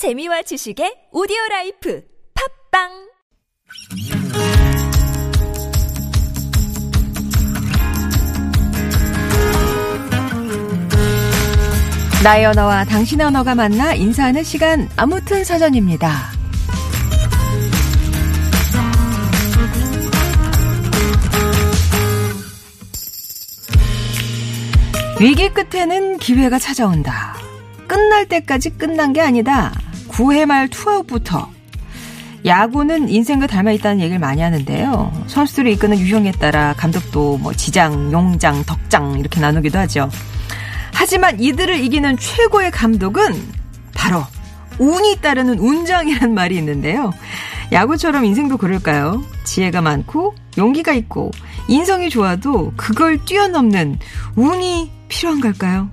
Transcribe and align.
재미와 0.00 0.40
지식의 0.40 1.08
오디오 1.12 1.36
라이프 1.50 2.02
팟빵 2.72 2.88
나의 12.24 12.46
언어와 12.46 12.86
당신의 12.86 13.26
언어가 13.26 13.54
만나 13.54 13.92
인사하는 13.92 14.42
시간 14.42 14.88
아무튼 14.96 15.44
사전입니다. 15.44 16.30
위기 25.20 25.50
끝에는 25.50 26.16
기회가 26.16 26.58
찾아온다. 26.58 27.36
끝날 27.86 28.24
때까지 28.26 28.70
끝난 28.78 29.12
게 29.12 29.20
아니다. 29.20 29.70
9회 30.20 30.44
말 30.44 30.68
투아웃부터 30.68 31.48
야구는 32.44 33.08
인생과 33.08 33.46
닮아 33.46 33.72
있다는 33.72 34.00
얘기를 34.00 34.18
많이 34.18 34.42
하는데요. 34.42 35.24
선수들을 35.26 35.70
이끄는 35.72 35.98
유형에 35.98 36.32
따라 36.32 36.74
감독도 36.76 37.38
뭐 37.38 37.54
지장, 37.54 38.12
용장, 38.12 38.62
덕장 38.64 39.18
이렇게 39.18 39.40
나누기도 39.40 39.78
하죠. 39.78 40.10
하지만 40.92 41.40
이들을 41.40 41.80
이기는 41.80 42.18
최고의 42.18 42.70
감독은 42.70 43.22
바로 43.94 44.22
운이 44.78 45.20
따르는 45.22 45.58
운장이란 45.58 46.34
말이 46.34 46.56
있는데요. 46.56 47.12
야구처럼 47.72 48.24
인생도 48.26 48.58
그럴까요? 48.58 49.22
지혜가 49.44 49.80
많고 49.80 50.34
용기가 50.58 50.92
있고 50.92 51.30
인성이 51.68 52.10
좋아도 52.10 52.72
그걸 52.76 53.24
뛰어넘는 53.24 53.98
운이 54.36 54.90
필요한 55.08 55.40
걸까요? 55.40 55.88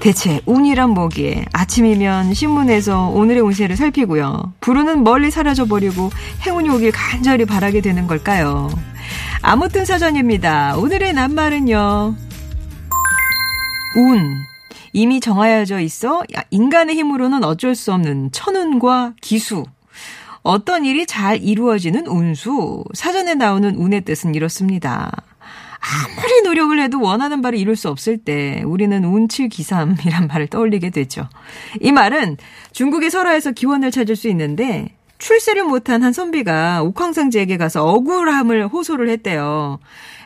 대체 0.00 0.40
운이란 0.46 0.90
뭐기에 0.90 1.44
아침이면 1.52 2.32
신문에서 2.32 3.08
오늘의 3.08 3.42
운세를 3.42 3.76
살피고요. 3.76 4.54
불운은 4.60 5.02
멀리 5.02 5.30
사라져버리고 5.30 6.10
행운이 6.46 6.68
오길 6.70 6.92
간절히 6.92 7.44
바라게 7.44 7.80
되는 7.80 8.06
걸까요? 8.06 8.70
아무튼 9.42 9.84
사전입니다. 9.84 10.76
오늘의 10.76 11.14
낱말은요. 11.14 12.14
운. 13.96 14.36
이미 14.92 15.20
정하여져 15.20 15.80
있어 15.80 16.22
인간의 16.50 16.96
힘으로는 16.96 17.44
어쩔 17.44 17.74
수 17.74 17.92
없는 17.92 18.30
천운과 18.32 19.14
기수. 19.20 19.64
어떤 20.42 20.84
일이 20.84 21.06
잘 21.06 21.42
이루어지는 21.42 22.06
운수. 22.06 22.84
사전에 22.94 23.34
나오는 23.34 23.74
운의 23.74 24.02
뜻은 24.02 24.34
이렇습니다. 24.34 25.10
아무리 25.80 26.42
노력을 26.42 26.78
해도 26.80 27.00
원하는 27.00 27.40
바를 27.42 27.58
이룰 27.58 27.76
수 27.76 27.88
없을 27.88 28.18
때 28.18 28.62
우리는 28.64 29.04
운칠기삼이란 29.04 30.26
말을 30.28 30.48
떠올리게 30.48 30.90
되죠. 30.90 31.28
이 31.80 31.92
말은 31.92 32.36
중국의 32.72 33.10
설화에서 33.10 33.52
기원을 33.52 33.90
찾을 33.90 34.16
수 34.16 34.28
있는데 34.28 34.94
출세를 35.18 35.64
못한 35.64 36.02
한 36.02 36.12
선비가 36.12 36.82
옥황상제에게 36.82 37.56
가서 37.56 37.84
억울함을 37.84 38.68
호소를 38.68 39.08
했대요. 39.10 39.78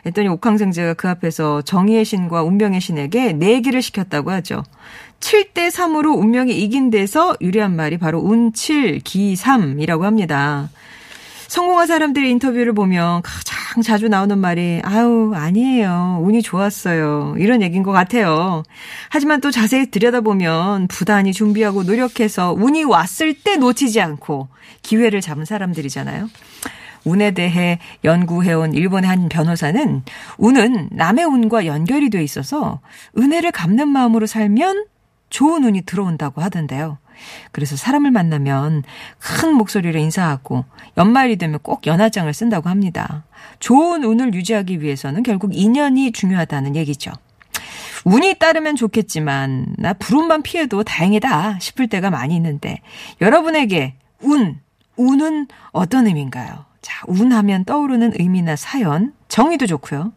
했더니 0.05 0.27
옥황상제가 0.27 0.93
그 0.93 1.09
앞에서 1.09 1.61
정의의 1.63 2.05
신과 2.05 2.43
운명의 2.43 2.79
신에게 2.79 3.33
내기를 3.33 3.81
시켰다고 3.81 4.31
하죠. 4.31 4.63
7대 5.19 5.71
3으로 5.71 6.17
운명이 6.17 6.51
이긴 6.51 6.89
데서 6.89 7.35
유리한 7.41 7.75
말이 7.75 7.97
바로 7.97 8.19
운칠기삼이라고 8.19 10.05
합니다. 10.05 10.69
성공한 11.47 11.87
사람들의 11.87 12.29
인터뷰를 12.31 12.73
보면 12.73 13.21
가장 13.21 13.81
자주 13.83 14.07
나오는 14.07 14.37
말이 14.37 14.81
아우 14.83 15.33
아니에요 15.33 16.19
운이 16.21 16.41
좋았어요 16.41 17.35
이런 17.37 17.61
얘기인 17.61 17.83
것 17.83 17.91
같아요. 17.91 18.63
하지만 19.09 19.41
또 19.41 19.51
자세히 19.51 19.89
들여다보면 19.89 20.87
부단히 20.87 21.33
준비하고 21.33 21.83
노력해서 21.83 22.53
운이 22.57 22.83
왔을 22.83 23.33
때 23.33 23.55
놓치지 23.55 24.01
않고 24.01 24.47
기회를 24.81 25.21
잡은 25.21 25.45
사람들이잖아요. 25.45 26.29
운에 27.05 27.31
대해 27.31 27.79
연구해온 28.03 28.73
일본의 28.73 29.09
한 29.09 29.29
변호사는 29.29 30.03
운은 30.37 30.89
남의 30.91 31.25
운과 31.25 31.65
연결이 31.65 32.09
돼 32.09 32.23
있어서 32.23 32.79
은혜를 33.17 33.51
갚는 33.51 33.87
마음으로 33.89 34.25
살면 34.25 34.85
좋은 35.33 35.63
운이 35.63 35.81
들어온다고 35.81 36.41
하던데요. 36.41 36.99
그래서 37.51 37.75
사람을 37.75 38.11
만나면 38.11 38.83
큰 39.17 39.53
목소리로 39.55 39.99
인사하고 39.99 40.63
연말이 40.95 41.37
되면 41.37 41.59
꼭 41.63 41.87
연하장을 41.87 42.31
쓴다고 42.31 42.69
합니다. 42.69 43.25
좋은 43.59 44.03
운을 44.03 44.35
유지하기 44.35 44.81
위해서는 44.81 45.23
결국 45.23 45.55
인연이 45.55 46.11
중요하다는 46.11 46.75
얘기죠. 46.75 47.11
운이 48.05 48.35
따르면 48.35 48.75
좋겠지만 48.75 49.75
나 49.79 49.93
불운만 49.93 50.43
피해도 50.43 50.83
다행이다 50.83 51.57
싶을 51.59 51.87
때가 51.87 52.11
많이 52.11 52.35
있는데 52.35 52.81
여러분에게 53.19 53.95
운, 54.21 54.59
운은 54.97 55.47
어떤 55.71 56.05
의미인가요? 56.05 56.65
자, 56.81 57.01
운하면 57.07 57.65
떠오르는 57.65 58.13
의미나 58.19 58.55
사연, 58.55 59.13
정의도 59.29 59.65
좋고요. 59.65 60.13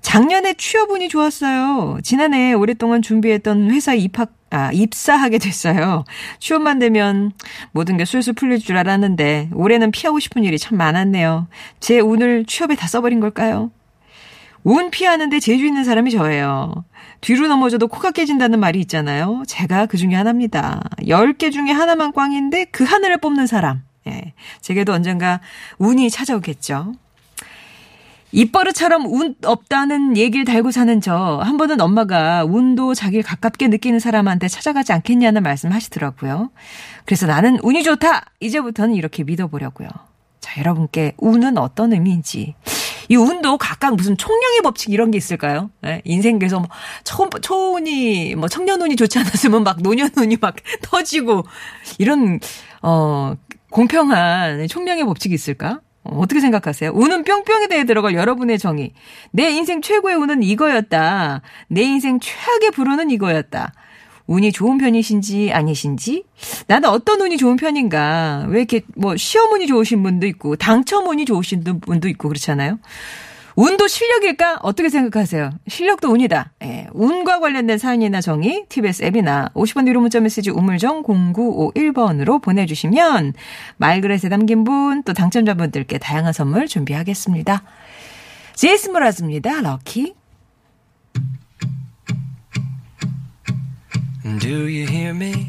작년에 0.00 0.54
취업운이 0.54 1.10
좋았어요. 1.10 1.98
지난해 2.02 2.54
오랫동안 2.54 3.02
준비했던 3.02 3.72
회사 3.72 3.92
입학 3.92 4.37
아, 4.50 4.70
입사하게 4.72 5.38
됐어요. 5.38 6.04
취업만 6.38 6.78
되면 6.78 7.32
모든 7.72 7.96
게 7.96 8.04
술술 8.04 8.34
풀릴 8.34 8.58
줄 8.58 8.76
알았는데 8.76 9.50
올해는 9.54 9.90
피하고 9.90 10.18
싶은 10.18 10.44
일이 10.44 10.58
참 10.58 10.78
많았네요. 10.78 11.48
제 11.80 12.00
운을 12.00 12.44
취업에 12.46 12.74
다 12.74 12.86
써버린 12.86 13.20
걸까요? 13.20 13.70
운 14.64 14.90
피하는데 14.90 15.38
재주 15.40 15.64
있는 15.64 15.84
사람이 15.84 16.10
저예요. 16.10 16.84
뒤로 17.20 17.48
넘어져도 17.48 17.88
코가 17.88 18.10
깨진다는 18.10 18.60
말이 18.60 18.80
있잖아요. 18.80 19.42
제가 19.46 19.86
그 19.86 19.96
중에 19.96 20.14
하나입니다. 20.14 20.82
10개 21.02 21.52
중에 21.52 21.70
하나만 21.70 22.12
꽝인데 22.12 22.66
그 22.66 22.84
하나를 22.84 23.18
뽑는 23.18 23.46
사람. 23.46 23.82
예. 24.06 24.32
제게도 24.60 24.92
언젠가 24.92 25.40
운이 25.78 26.10
찾아오겠죠. 26.10 26.94
입버릇처럼 28.32 29.06
운 29.06 29.34
없다는 29.44 30.16
얘기를 30.16 30.44
달고 30.44 30.70
사는 30.70 31.00
저, 31.00 31.40
한 31.42 31.56
번은 31.56 31.80
엄마가 31.80 32.44
운도 32.44 32.94
자기를 32.94 33.22
가깝게 33.22 33.68
느끼는 33.68 34.00
사람한테 34.00 34.48
찾아가지 34.48 34.92
않겠냐는 34.92 35.42
말씀 35.42 35.72
하시더라고요. 35.72 36.50
그래서 37.04 37.26
나는 37.26 37.58
운이 37.62 37.82
좋다! 37.82 38.26
이제부터는 38.40 38.94
이렇게 38.94 39.24
믿어보려고요. 39.24 39.88
자, 40.40 40.60
여러분께 40.60 41.14
운은 41.16 41.56
어떤 41.58 41.92
의미인지. 41.92 42.54
이 43.08 43.16
운도 43.16 43.56
각각 43.56 43.96
무슨 43.96 44.18
총량의 44.18 44.60
법칙 44.62 44.90
이런 44.90 45.10
게 45.10 45.16
있을까요? 45.16 45.70
네? 45.80 46.02
인생에서 46.04 46.58
뭐 46.58 46.68
초, 47.04 47.28
초운이, 47.40 48.34
뭐 48.34 48.48
청년운이 48.48 48.96
좋지 48.96 49.18
않았으면 49.18 49.64
막 49.64 49.80
노년운이 49.80 50.36
막 50.40 50.56
터지고 50.82 51.44
이런, 51.96 52.38
어, 52.82 53.34
공평한 53.70 54.66
총량의 54.68 55.04
법칙이 55.06 55.34
있을까? 55.34 55.80
어떻게 56.10 56.40
생각하세요? 56.40 56.92
운은 56.94 57.24
뿅뿅에 57.24 57.68
대해 57.68 57.84
들어갈 57.84 58.14
여러분의 58.14 58.58
정의. 58.58 58.92
내 59.30 59.50
인생 59.50 59.80
최고의 59.82 60.16
운은 60.16 60.42
이거였다. 60.42 61.42
내 61.68 61.82
인생 61.82 62.18
최악의 62.20 62.70
불운은 62.72 63.10
이거였다. 63.10 63.72
운이 64.26 64.52
좋은 64.52 64.76
편이신지 64.78 65.52
아니신지? 65.52 66.24
나는 66.66 66.90
어떤 66.90 67.20
운이 67.20 67.38
좋은 67.38 67.56
편인가? 67.56 68.46
왜 68.48 68.58
이렇게 68.58 68.82
뭐 68.94 69.16
시험 69.16 69.52
운이 69.52 69.66
좋으신 69.66 70.02
분도 70.02 70.26
있고 70.26 70.56
당첨 70.56 71.08
운이 71.08 71.24
좋으신 71.24 71.64
분도 71.80 72.08
있고 72.08 72.28
그렇잖아요. 72.28 72.78
운도 73.58 73.88
실력일까? 73.88 74.60
어떻게 74.62 74.88
생각하세요? 74.88 75.50
실력도 75.66 76.12
운이다. 76.12 76.52
예, 76.62 76.86
운과 76.92 77.40
관련된 77.40 77.76
사연이나 77.76 78.20
정의, 78.20 78.64
TBS 78.68 79.02
앱이나 79.02 79.48
50원 79.52 79.88
유료 79.88 80.00
문자 80.00 80.20
메시지 80.20 80.50
우물정 80.50 81.02
0951번으로 81.02 82.40
보내주시면 82.40 83.32
말그릇에 83.78 84.28
담긴 84.30 84.62
분, 84.62 85.02
또 85.02 85.12
당첨자분들께 85.12 85.98
다양한 85.98 86.32
선물 86.32 86.68
준비하겠습니다. 86.68 87.64
제이스 88.54 88.90
무라즈입니다. 88.90 89.60
럭키. 89.60 90.14
Do 94.38 94.68
you 94.68 94.86
hear 94.86 95.10
me 95.10 95.48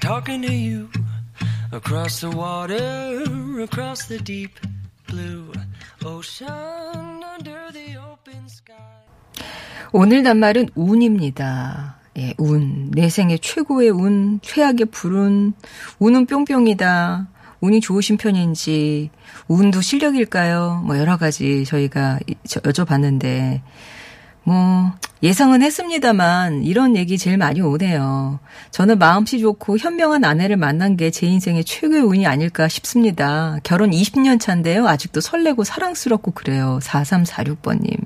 talking 0.00 0.40
to 0.40 0.50
you 0.50 0.88
across 1.74 2.22
the 2.22 2.34
water, 2.34 3.22
across 3.60 4.08
the 4.08 4.24
deep 4.24 4.58
blue? 5.06 5.52
오늘 9.92 10.22
낱말은 10.22 10.68
운입니다. 10.74 11.96
예, 12.18 12.34
운. 12.38 12.90
내 12.90 13.08
생의 13.08 13.38
최고의 13.38 13.90
운, 13.90 14.40
최악의 14.42 14.86
불운, 14.90 15.54
운은 15.98 16.26
뿅뿅이다. 16.26 17.28
운이 17.60 17.80
좋으신 17.80 18.18
편인지, 18.18 19.10
운도 19.48 19.80
실력일까요? 19.80 20.82
뭐 20.84 20.98
여러 20.98 21.16
가지 21.16 21.64
저희가 21.64 22.20
여쭤봤는데, 22.44 23.62
뭐, 24.46 24.92
예상은 25.24 25.60
했습니다만, 25.60 26.62
이런 26.62 26.96
얘기 26.96 27.18
제일 27.18 27.36
많이 27.36 27.60
오네요. 27.60 28.38
저는 28.70 28.98
마음씨 28.98 29.40
좋고 29.40 29.76
현명한 29.76 30.24
아내를 30.24 30.56
만난 30.56 30.96
게 30.96 31.10
제 31.10 31.26
인생의 31.26 31.64
최고의 31.64 32.02
운이 32.02 32.26
아닐까 32.26 32.68
싶습니다. 32.68 33.58
결혼 33.64 33.90
20년 33.90 34.38
차인데요. 34.38 34.86
아직도 34.86 35.20
설레고 35.20 35.64
사랑스럽고 35.64 36.30
그래요. 36.30 36.78
4346번님. 36.80 37.98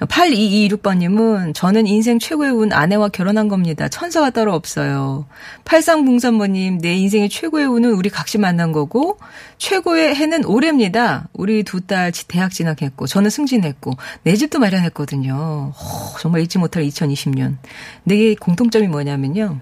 8226번님은 0.00 1.54
저는 1.54 1.86
인생 1.86 2.18
최고의 2.18 2.50
운 2.52 2.72
아내와 2.72 3.08
결혼한 3.08 3.48
겁니다. 3.48 3.88
천사가 3.88 4.30
따로 4.30 4.54
없어요. 4.54 5.26
8303번님 5.64 6.80
내 6.80 6.94
인생의 6.94 7.28
최고의 7.28 7.66
운은 7.66 7.92
우리 7.92 8.10
각시 8.10 8.38
만난 8.38 8.72
거고 8.72 9.18
최고의 9.58 10.14
해는 10.14 10.44
올해입니다. 10.44 11.28
우리 11.32 11.62
두 11.62 11.80
딸 11.86 12.12
대학 12.28 12.52
진학했고 12.52 13.06
저는 13.06 13.30
승진했고 13.30 13.92
내 14.24 14.34
집도 14.34 14.58
마련했거든요. 14.58 15.72
오, 15.74 16.18
정말 16.18 16.40
잊지 16.42 16.58
못할 16.58 16.82
2020년. 16.84 17.56
내 18.04 18.34
공통점이 18.34 18.88
뭐냐면요. 18.88 19.60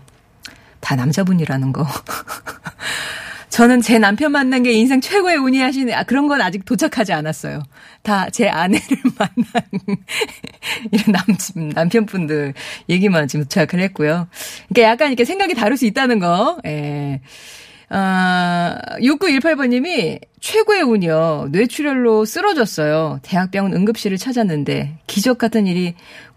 다 0.81 0.97
남자분이라는 0.97 1.73
거. 1.73 1.87
저는 3.55 3.83
제 3.83 4.01
남편 4.01 4.33
만난 4.33 4.65
게 4.65 4.73
인생 4.73 5.01
최고의 5.01 5.37
운이 5.37 5.61
하시네. 5.61 5.95
아, 5.95 6.03
그런 6.03 6.27
건 6.27 6.41
아직 6.41 6.65
도착하지 6.65 7.13
않았어요. 7.13 7.63
다 8.03 8.29
제 8.33 8.49
아내를 8.49 8.99
만난 9.17 9.65
이런 10.91 11.13
남, 11.13 11.71
남편분들 11.73 12.53
얘기만 12.89 13.29
지금 13.29 13.45
도착을 13.45 13.79
했고요. 13.85 14.27
그러니까 14.71 14.91
약간 14.91 15.09
이렇게 15.09 15.25
생각이 15.25 15.55
다를 15.55 15.77
수 15.77 15.87
있다는 15.87 16.19
거. 16.19 16.59
예. 16.67 17.21
아, 17.91 18.77
6918번님이 18.99 20.19
최고의 20.41 20.83
운이요. 20.83 21.51
뇌출혈로 21.53 22.25
쓰러졌어요. 22.25 23.21
대학병원 23.23 23.73
응급실을 23.73 24.19
찾았는데 24.19 24.99
기적 25.07 25.39
같은 25.39 25.69
일이 25.69 25.95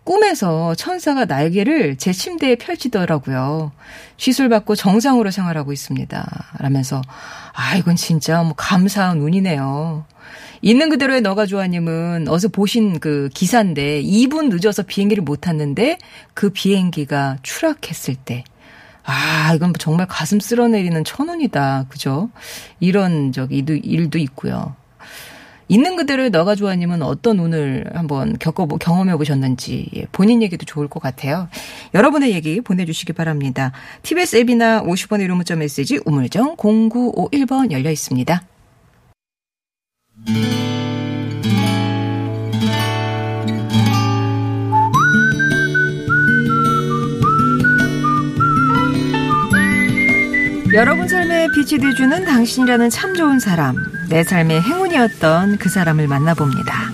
꿈에서 0.08 0.74
천사가 0.74 1.26
날개를 1.26 1.98
제 1.98 2.14
침대에 2.14 2.56
펼치더라고요. 2.56 3.74
시술받고 4.16 4.76
정상으로 4.76 5.32
생활하고 5.32 5.74
있습니다. 5.74 6.54
라면서, 6.60 7.02
아, 7.54 7.76
이건 7.76 7.98
진짜 7.98 8.42
뭐 8.42 8.54
감사한 8.56 9.20
운이네요. 9.20 10.06
있는 10.62 10.90
그대로의 10.90 11.20
너가 11.20 11.46
좋아님은 11.46 12.30
어서 12.30 12.48
보신 12.48 13.02
그 13.02 13.30
기사인데 13.34 14.02
2분 14.02 14.50
늦어서 14.50 14.82
비행기를 14.84 15.24
못 15.24 15.42
탔는데 15.42 15.98
그 16.34 16.52
비행기가 16.52 17.36
추락했을 17.44 18.16
때, 18.16 18.46
아, 19.04 19.52
이건 19.56 19.74
정말 19.78 20.08
가슴 20.08 20.40
쓸어내리는 20.40 21.04
천운이다. 21.04 21.88
그죠? 21.90 22.30
이런 22.80 23.34
저기 23.34 23.58
일도 23.58 24.20
있고요. 24.20 24.74
있는 25.70 25.96
그대로의 25.96 26.30
너가 26.30 26.56
좋아님은 26.56 27.02
어떤 27.02 27.40
운을 27.40 27.92
한번 27.94 28.38
겪어보, 28.38 28.78
경험해 28.78 29.16
보셨는지 29.18 29.90
예, 29.96 30.06
본인 30.12 30.42
얘기도 30.42 30.66
좋을 30.66 30.88
것 30.88 31.02
같아요. 31.02 31.50
여러분의 31.94 32.32
얘기 32.32 32.62
보내주시기 32.62 33.14
바랍니다. 33.14 33.72
TBS 34.04 34.38
앱이나 34.38 34.84
50원의 34.84 35.24
유료 35.24 35.36
문자 35.36 35.56
메시지 35.56 36.00
우물정 36.06 36.56
0951번 36.56 37.72
열려 37.72 37.92
있습니다. 37.92 38.44
여러분 50.78 51.08
삶에 51.08 51.48
빛이 51.56 51.82
되주는 51.82 52.24
당신이라는 52.24 52.92
참 52.92 53.16
좋은 53.16 53.40
사람, 53.40 53.76
내 54.10 54.24
삶의 54.24 54.62
행운이었던 54.62 55.58
그 55.58 55.70
사람을 55.70 56.08
만나봅니다. 56.08 56.92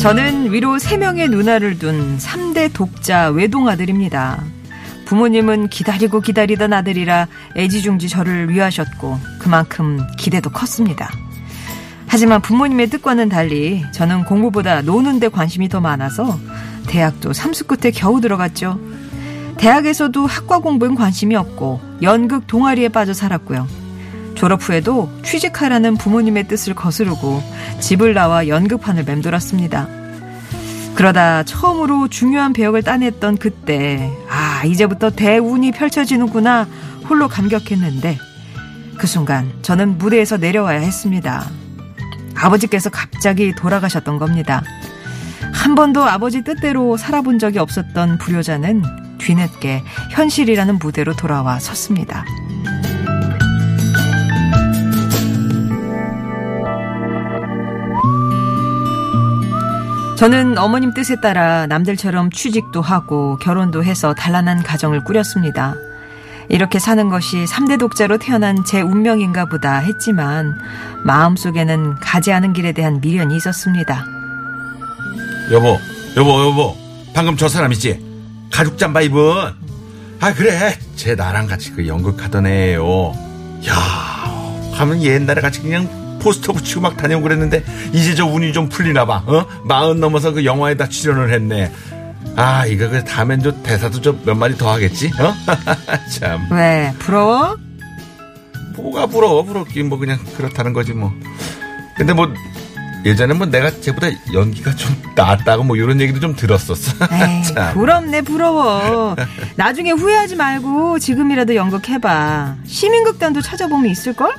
저는 0.00 0.52
위로 0.52 0.78
3명의 0.78 1.30
누나를 1.30 1.78
둔 1.78 2.18
3대 2.18 2.72
독자 2.72 3.28
외동아들입니다. 3.28 4.42
부모님은 5.04 5.68
기다리고 5.68 6.20
기다리던 6.20 6.72
아들이라 6.72 7.28
애지중지 7.56 8.08
저를 8.08 8.50
위하셨고 8.50 9.16
그만큼 9.38 10.04
기대도 10.18 10.50
컸습니다. 10.50 11.08
하지만 12.12 12.42
부모님의 12.42 12.88
뜻과는 12.88 13.28
달리 13.28 13.84
저는 13.92 14.24
공부보다 14.24 14.82
노는 14.82 15.20
데 15.20 15.28
관심이 15.28 15.68
더 15.68 15.80
많아서 15.80 16.40
대학도 16.88 17.32
삼수 17.32 17.68
끝에 17.68 17.92
겨우 17.92 18.20
들어갔죠. 18.20 18.80
대학에서도 19.58 20.26
학과 20.26 20.58
공부엔 20.58 20.96
관심이 20.96 21.36
없고 21.36 21.80
연극 22.02 22.48
동아리에 22.48 22.88
빠져 22.88 23.14
살았고요. 23.14 23.68
졸업 24.34 24.60
후에도 24.60 25.08
취직하라는 25.22 25.96
부모님의 25.98 26.48
뜻을 26.48 26.74
거스르고 26.74 27.44
집을 27.78 28.12
나와 28.12 28.48
연극판을 28.48 29.04
맴돌았습니다. 29.04 29.86
그러다 30.96 31.44
처음으로 31.44 32.08
중요한 32.08 32.52
배역을 32.52 32.82
따냈던 32.82 33.36
그때, 33.36 34.10
아, 34.28 34.64
이제부터 34.64 35.10
대운이 35.10 35.70
펼쳐지는구나 35.70 36.66
홀로 37.08 37.28
감격했는데, 37.28 38.18
그 38.98 39.06
순간 39.06 39.52
저는 39.62 39.96
무대에서 39.98 40.38
내려와야 40.38 40.80
했습니다. 40.80 41.59
아버지께서 42.40 42.90
갑자기 42.90 43.54
돌아가셨던 43.54 44.18
겁니다. 44.18 44.62
한 45.52 45.74
번도 45.74 46.04
아버지 46.04 46.42
뜻대로 46.42 46.96
살아본 46.96 47.38
적이 47.38 47.58
없었던 47.58 48.18
불효자는 48.18 48.82
뒤늦게 49.18 49.82
현실이라는 50.10 50.78
무대로 50.78 51.14
돌아와 51.14 51.58
섰습니다. 51.58 52.24
저는 60.16 60.58
어머님 60.58 60.92
뜻에 60.92 61.16
따라 61.20 61.66
남들처럼 61.66 62.30
취직도 62.30 62.82
하고 62.82 63.38
결혼도 63.38 63.82
해서 63.84 64.12
단란한 64.12 64.62
가정을 64.62 65.02
꾸렸습니다. 65.02 65.74
이렇게 66.50 66.80
사는 66.80 67.08
것이 67.08 67.44
3대 67.44 67.78
독자로 67.78 68.18
태어난 68.18 68.64
제 68.64 68.80
운명인가 68.80 69.46
보다 69.46 69.78
했지만 69.78 70.58
마음속에는 71.04 71.94
가지 72.00 72.32
않은 72.32 72.52
길에 72.52 72.72
대한 72.72 73.00
미련이 73.00 73.36
있었습니다. 73.36 74.04
여보, 75.52 75.78
여보, 76.16 76.44
여보. 76.44 76.76
방금 77.14 77.36
저 77.36 77.48
사람 77.48 77.72
있지? 77.72 78.04
가죽 78.50 78.78
잠바 78.78 79.00
입은. 79.02 79.20
아, 80.20 80.34
그래. 80.34 80.76
쟤 80.96 81.14
나랑 81.14 81.46
같이 81.46 81.70
그 81.70 81.86
연극하던 81.86 82.46
애예요. 82.46 83.14
야, 83.68 83.74
하면 84.72 85.02
옛날에 85.02 85.40
같이 85.40 85.62
그냥 85.62 86.18
포스터 86.20 86.52
붙이고 86.52 86.80
막 86.80 86.96
다니고 86.96 87.22
그랬는데 87.22 87.64
이제 87.92 88.14
저 88.16 88.26
운이 88.26 88.52
좀 88.52 88.68
풀리나 88.68 89.06
봐. 89.06 89.22
어? 89.26 89.46
마흔 89.64 90.00
넘어서 90.00 90.32
그 90.32 90.44
영화에다 90.44 90.88
출연을 90.88 91.32
했네. 91.32 91.72
아, 92.36 92.64
이거 92.66 92.88
그 92.88 93.04
다음엔 93.04 93.42
저 93.42 93.52
대사도 93.62 94.00
좀 94.00 94.20
몇 94.24 94.34
마디 94.36 94.56
더 94.56 94.70
하겠지? 94.72 95.10
어? 95.18 95.34
참. 96.18 96.46
왜? 96.50 96.92
부러워? 96.98 97.56
뭐가 98.76 99.06
부러워? 99.06 99.42
부럽긴 99.42 99.88
뭐 99.88 99.98
그냥 99.98 100.18
그렇다는 100.36 100.72
거지 100.72 100.92
뭐. 100.92 101.12
근데 101.96 102.12
뭐 102.12 102.32
예전에 103.04 103.32
뭐 103.34 103.46
내가 103.46 103.70
쟤보다 103.80 104.08
연기가 104.32 104.74
좀 104.74 104.94
낫다고 105.16 105.64
뭐 105.64 105.76
이런 105.76 106.00
얘기도 106.00 106.20
좀 106.20 106.36
들었었어. 106.36 106.92
에이, 107.12 107.42
부럽네 107.74 108.22
부러워. 108.22 109.16
나중에 109.56 109.90
후회하지 109.90 110.36
말고 110.36 110.98
지금이라도 110.98 111.54
연극해봐. 111.54 112.56
시민극단도 112.66 113.40
찾아보면 113.40 113.90
있을걸? 113.90 114.34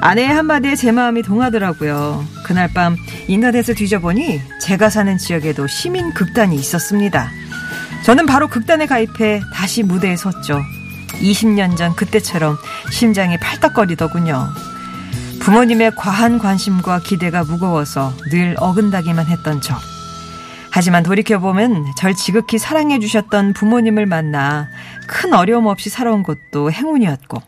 아내의 0.00 0.28
한마디에 0.28 0.76
제 0.76 0.92
마음이 0.92 1.22
동하더라고요. 1.22 2.24
그날 2.44 2.72
밤 2.72 2.96
인터넷을 3.26 3.74
뒤져보니 3.74 4.40
제가 4.60 4.90
사는 4.90 5.18
지역에도 5.18 5.66
시민 5.66 6.12
극단이 6.14 6.54
있었습니다. 6.56 7.30
저는 8.04 8.26
바로 8.26 8.48
극단에 8.48 8.86
가입해 8.86 9.42
다시 9.52 9.82
무대에 9.82 10.16
섰죠. 10.16 10.62
20년 11.20 11.76
전 11.76 11.96
그때처럼 11.96 12.56
심장이 12.90 13.36
팔딱거리더군요. 13.38 14.48
부모님의 15.40 15.96
과한 15.96 16.38
관심과 16.38 17.00
기대가 17.00 17.42
무거워서 17.42 18.12
늘 18.30 18.54
어긋나기만 18.58 19.26
했던 19.26 19.60
저. 19.60 19.76
하지만 20.70 21.02
돌이켜보면 21.02 21.86
절 21.96 22.14
지극히 22.14 22.58
사랑해주셨던 22.58 23.54
부모님을 23.54 24.06
만나 24.06 24.68
큰 25.06 25.32
어려움 25.32 25.66
없이 25.66 25.90
살아온 25.90 26.22
것도 26.22 26.70
행운이었고, 26.70 27.42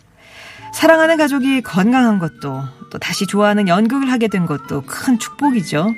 사랑하는 0.72 1.16
가족이 1.16 1.62
건강한 1.62 2.18
것도 2.18 2.62
또 2.90 2.98
다시 2.98 3.26
좋아하는 3.26 3.68
연극을 3.68 4.10
하게 4.10 4.28
된 4.28 4.46
것도 4.46 4.82
큰 4.86 5.18
축복이죠. 5.18 5.94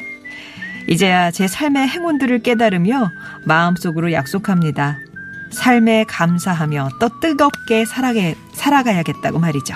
이제야 0.88 1.30
제 1.30 1.46
삶의 1.46 1.88
행운들을 1.88 2.40
깨달으며 2.40 3.10
마음속으로 3.44 4.12
약속합니다. 4.12 4.98
삶에 5.50 6.04
감사하며 6.04 6.88
또 6.98 7.08
뜨겁게 7.20 7.84
살아게, 7.84 8.34
살아가야겠다고 8.54 9.38
말이죠. 9.38 9.74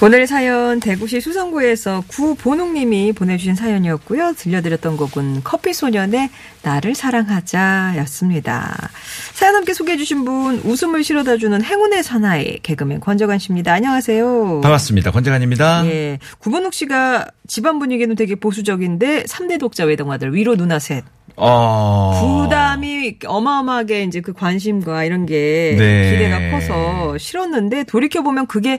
오늘 0.00 0.28
사연 0.28 0.78
대구시 0.78 1.20
수성구에서 1.20 2.04
구본웅님이 2.06 3.14
보내주신 3.14 3.56
사연이었고요. 3.56 4.34
들려드렸던 4.34 4.96
곡은 4.96 5.42
커피소년의 5.42 6.30
나를 6.62 6.94
사랑하자였습니다. 6.94 8.90
사연 9.32 9.56
함께 9.56 9.74
소개해주신 9.74 10.24
분 10.24 10.60
웃음을 10.64 11.02
실어다주는 11.02 11.64
행운의 11.64 12.04
사나이 12.04 12.60
개그맨 12.60 13.00
권정환 13.00 13.40
씨입니다. 13.40 13.72
안녕하세요. 13.72 14.60
반갑습니다. 14.60 15.10
권재관입니다. 15.10 15.84
예, 15.86 16.20
구본욱 16.38 16.74
씨가 16.74 17.26
집안 17.48 17.80
분위기는 17.80 18.14
되게 18.14 18.36
보수적인데 18.36 19.24
3대 19.24 19.58
독자 19.58 19.84
외동아들 19.84 20.32
위로 20.32 20.54
누나 20.54 20.78
셋. 20.78 21.02
어. 21.40 22.20
부담이 22.20 23.18
어마어마하게 23.24 24.04
이제 24.04 24.20
그 24.20 24.32
관심과 24.32 25.04
이런 25.04 25.24
게 25.24 25.76
네. 25.78 26.10
기대가 26.10 26.50
커서 26.50 27.16
싫었는데 27.16 27.84
돌이켜 27.84 28.22
보면 28.22 28.46
그게 28.46 28.78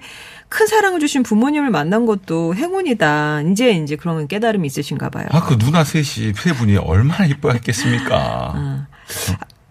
큰 0.50 0.68
사랑을 0.68 1.00
주신 1.00 1.24
부모님을 1.24 1.70
만난 1.70 2.06
것도 2.06 2.56
행운이다. 2.56 3.44
이제 3.52 3.72
이제 3.72 3.96
그런 3.96 4.28
깨달음이 4.28 4.66
있으신가 4.68 5.10
봐요. 5.10 5.28
아, 5.32 5.42
그 5.44 5.58
누나 5.58 5.84
셋이, 5.84 6.34
세 6.34 6.54
분이 6.54 6.78
얼마나 6.78 7.26
이뻐했겠습니까? 7.26 8.18
아. 8.56 8.88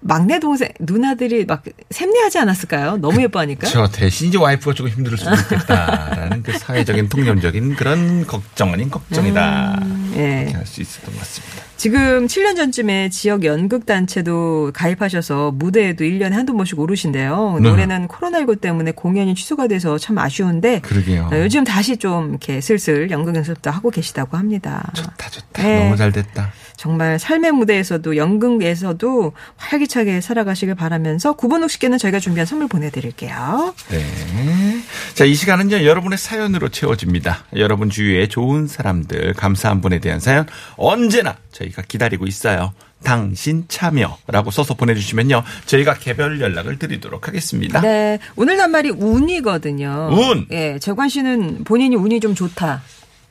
막내 0.09 0.41
동생 0.41 0.71
누나들이 0.81 1.45
막 1.45 1.63
샘내하지 1.91 2.39
않았을까요? 2.39 2.97
너무 2.97 3.21
예뻐하니까. 3.21 3.67
저 3.67 3.87
대신 3.89 4.29
이제 4.29 4.39
와이프가 4.39 4.73
조금 4.73 4.91
힘들 4.91 5.19
수도 5.19 5.35
있겠다라는 5.35 6.43
그 6.43 6.57
사회적인 6.59 7.11
통념적인 7.11 7.77
그런 7.77 8.27
걱정 8.27 8.73
아닌 8.73 8.91
걱정이다. 8.91 9.83
예. 10.17 10.41
이렇게 10.43 10.55
할수 10.55 10.81
있었던 10.81 11.13
것 11.13 11.21
같습니다. 11.21 11.63
지금 11.77 12.27
7년 12.27 12.57
전쯤에 12.57 13.11
지역 13.11 13.45
연극 13.45 13.85
단체도 13.85 14.73
가입하셔서 14.75 15.53
무대에도 15.53 16.05
1년에 16.05 16.31
한두 16.33 16.55
번씩 16.55 16.81
오르신데요. 16.81 17.59
네. 17.63 17.69
올해는 17.69 18.09
코로나19 18.09 18.63
때문에 18.63 18.93
공연이 18.93 19.35
취소가 19.35 19.69
돼서 19.69 19.99
참 19.99 20.17
아쉬운데 20.19 20.81
그러게요. 20.81 21.29
어, 21.31 21.37
요즘 21.39 21.65
다시 21.65 21.99
좀 21.99 22.31
이렇게 22.31 22.63
슬슬 22.63 23.11
연극 23.11 23.37
연습도 23.37 23.71
하고 23.71 23.91
계시다고 23.91 24.39
합니다. 24.39 24.91
좋다, 24.95 25.29
좋다. 25.29 25.63
네. 25.63 25.85
너무 25.85 25.97
잘 25.97 26.11
됐다. 26.13 26.51
정말 26.79 27.19
삶의 27.19 27.51
무대에서도 27.53 28.17
연극에서도 28.17 29.33
활기차게 29.57 30.21
살아가시길 30.21 30.77
바라면서 30.77 31.33
구본욱 31.33 31.71
씨께는 31.73 31.99
저희가 31.99 32.21
준비한 32.21 32.47
선물 32.47 32.69
보내드릴게요. 32.69 33.75
네. 33.91 34.81
자, 35.15 35.25
이 35.25 35.35
시간은요, 35.35 35.85
여러분의 35.85 36.19
사연으로 36.19 36.69
채워집니다. 36.69 37.47
여러분 37.57 37.91
주위에 37.91 38.29
좋은 38.29 38.69
사람들, 38.69 39.35
감사한 39.35 39.81
분에 39.81 39.99
대한 39.99 40.21
사연 40.21 40.47
언제나 40.77 41.37
저희가 41.51 41.83
기다리고 41.83 42.27
있어요. 42.27 42.73
당신 43.03 43.65
참여라고 43.67 44.53
써서 44.53 44.75
보내주시면요, 44.75 45.43
저희가 45.67 45.95
개별 45.95 46.41
연락을 46.41 46.79
드리도록 46.79 47.27
하겠습니다. 47.27 47.81
네, 47.81 48.21
오늘 48.37 48.57
낱말이 48.57 48.91
운이거든요. 48.91 50.11
운. 50.13 50.47
예, 50.53 50.79
재관 50.79 51.09
씨는 51.09 51.65
본인이 51.65 51.97
운이 51.97 52.21
좀 52.21 52.37
좋다, 52.37 52.83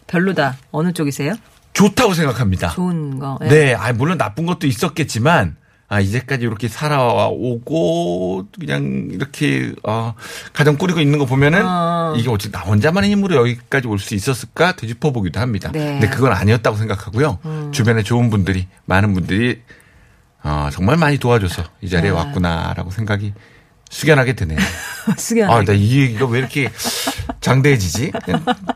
별로다 0.08 0.58
어느 0.72 0.92
쪽이세요? 0.92 1.34
좋다고 1.78 2.14
생각합니다. 2.16 2.70
좋은 2.72 3.20
거. 3.20 3.38
예. 3.44 3.48
네, 3.48 3.74
아 3.76 3.94
물론 3.94 4.18
나쁜 4.18 4.48
것도 4.48 4.66
있었겠지만 4.66 5.56
아 5.88 6.00
이제까지 6.00 6.44
이렇게 6.44 6.68
살아오고 6.68 8.48
그냥 8.60 9.10
이렇게 9.12 9.74
어 9.84 10.14
가정 10.54 10.76
꾸리고 10.78 11.00
있는 11.00 11.20
거 11.20 11.26
보면은 11.26 11.64
어. 11.66 12.14
이게 12.18 12.30
어떻게 12.30 12.50
나 12.52 12.60
혼자만의 12.62 13.12
힘으로 13.12 13.36
여기까지 13.36 13.88
올 13.88 14.00
수 14.00 14.16
있었을까 14.16 14.76
되짚어 14.76 15.12
보기도 15.12 15.40
합니다. 15.40 15.70
네. 15.72 15.80
근데 16.00 16.10
그건 16.10 16.34
아니었다고 16.34 16.78
생각하고요. 16.78 17.40
주변에 17.72 18.02
좋은 18.04 18.30
분들이 18.32 18.68
많은 18.86 19.14
분들이 19.14 19.62
어 20.44 20.70
정말 20.72 20.98
많이 20.98 21.18
도와줘서 21.20 21.64
이 21.82 21.90
자리에 21.90 22.10
아. 22.10 22.16
왔구나라고 22.16 22.90
생각이 22.92 23.34
숙연하게 23.90 24.34
드네요. 24.34 24.60
수견. 25.18 25.50
아, 25.50 25.64
나 25.64 25.74
이 25.74 26.02
얘기가 26.02 26.26
왜 26.26 26.40
이렇게 26.40 26.70
장대해지지? 27.42 28.12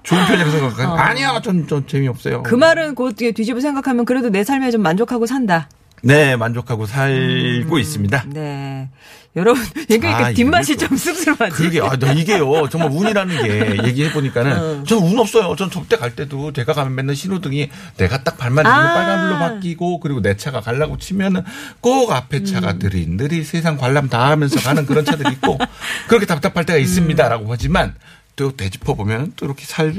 좋은 0.03 0.25
편이라고 0.25 0.51
생각하면 0.51 1.00
아니야, 1.00 1.41
전, 1.41 1.68
전 1.68 1.86
재미없어요. 1.88 2.38
어. 2.38 2.44
그 2.44 2.56
말은 2.56 2.96
곧 2.96 3.15
뒤집어 3.15 3.60
생각하면 3.60 4.06
그래도 4.06 4.30
내 4.30 4.44
삶에 4.44 4.72
좀 4.72 4.82
만족하고 4.82 5.25
산다. 5.25 5.70
네, 6.03 6.36
만족하고 6.36 6.86
살고 6.88 7.77
있습니다. 7.77 8.25
네. 8.30 8.71
여러분, 9.35 9.63
얘기하니까 9.89 10.25
아, 10.27 10.33
뒷맛이 10.33 10.75
좀 10.75 10.97
씁쓸하지. 10.97 11.55
그러게, 11.55 11.79
아, 11.81 11.95
나 11.95 12.11
이게요. 12.11 12.67
정말 12.69 12.89
운이라는 12.91 13.41
게 13.43 13.83
얘기해보니까는 13.88 14.83
전 14.85 15.01
운 15.01 15.17
없어요. 15.19 15.55
전 15.55 15.71
접대 15.71 15.95
갈 15.95 16.15
때도 16.15 16.51
제가 16.51 16.73
가면 16.73 16.93
맨날 16.95 17.15
신호등이 17.15 17.69
내가 17.97 18.23
딱 18.23 18.38
발만 18.38 18.63
들고 18.63 18.75
아. 18.77 18.93
빨간불로 18.93 19.39
바뀌고 19.39 20.00
그리고 20.01 20.21
내 20.21 20.35
차가 20.35 20.59
가려고 20.59 20.97
치면은 20.97 21.43
꼭 21.79 22.11
앞에 22.11 22.39
음. 22.39 22.45
차가 22.45 22.73
느릿느릿 22.73 23.45
세상 23.45 23.77
관람 23.77 24.09
다 24.09 24.29
하면서 24.31 24.59
가는 24.59 24.85
그런 24.85 25.05
차들이 25.05 25.31
있고 25.33 25.57
그렇게 26.09 26.25
답답할 26.25 26.65
때가 26.65 26.77
있습니다라고 26.79 27.45
하지만 27.51 27.95
또 28.35 28.55
되짚어보면 28.55 29.33
또 29.38 29.45
이렇게 29.45 29.65
살 29.65 29.93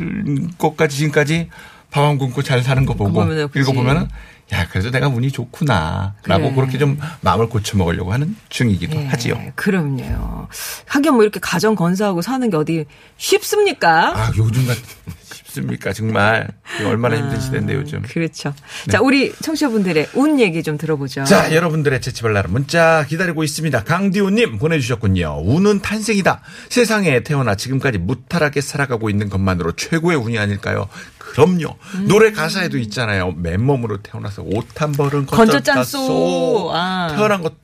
것까지 0.59 0.97
지금까지 0.99 1.49
밥안 1.91 2.17
굶고 2.19 2.43
잘 2.43 2.63
사는 2.63 2.85
거 2.87 2.95
보고. 2.95 3.23
읽어보면은 3.55 4.09
야, 4.53 4.69
그래도 4.69 4.91
내가 4.91 5.09
운이 5.09 5.33
좋구나. 5.33 6.15
라고 6.27 6.45
그래. 6.45 6.55
그렇게 6.55 6.79
좀 6.79 6.99
마음을 7.23 7.49
고쳐 7.49 7.77
먹으려고 7.79 8.13
하는 8.13 8.37
중이기도 8.51 8.97
예, 9.01 9.07
하지요. 9.07 9.41
그럼요. 9.55 10.49
하긴 10.87 11.15
뭐 11.15 11.23
이렇게 11.23 11.41
가정 11.41 11.75
건사하고 11.75 12.21
사는 12.23 12.49
게 12.51 12.57
어디 12.57 12.85
쉽습니까? 13.17 14.13
아, 14.15 14.33
요즘 14.37 14.67
같 14.67 14.77
쉽습니까? 15.33 15.93
정말. 15.93 16.49
얼마나 16.85 17.17
힘든 17.17 17.41
시대인데, 17.41 17.75
요즘. 17.75 18.03
그렇죠. 18.03 18.55
자, 18.91 19.01
우리 19.01 19.33
청취자분들의 19.33 20.11
운 20.15 20.39
얘기 20.41 20.63
좀 20.63 20.77
들어보죠. 20.79 21.25
자, 21.25 21.55
여러분들의 21.55 22.01
재치발 22.01 22.33
나는 22.33 22.53
문자 22.53 23.05
기다리고 23.09 23.43
있습니다. 23.45 23.85
강디호님 23.85 24.59
보내주셨군요. 24.59 25.43
운은 25.45 25.81
탄생이다. 25.81 26.43
세상에 26.69 27.23
태어나 27.23 27.55
지금까지 27.55 27.99
무탈하게 27.99 28.61
살아가고 28.61 29.09
있는 29.11 29.29
것만으로 29.29 29.73
최고의 29.73 30.17
운이 30.19 30.39
아닐까요? 30.39 30.89
그럼요. 31.33 31.77
음. 31.95 32.09
노래 32.09 32.31
가사에도 32.31 32.77
있잖아요. 32.79 33.33
맨몸으로 33.33 34.03
태어나서 34.03 34.43
옷 34.43 34.67
한 34.77 34.93
벌은 34.93 35.25
건져 35.25 35.53
건져 35.55 35.61
짰소. 35.61 35.83
짰소. 35.83 36.71
아. 36.75 37.09
태어난 37.17 37.41
것 37.43 37.55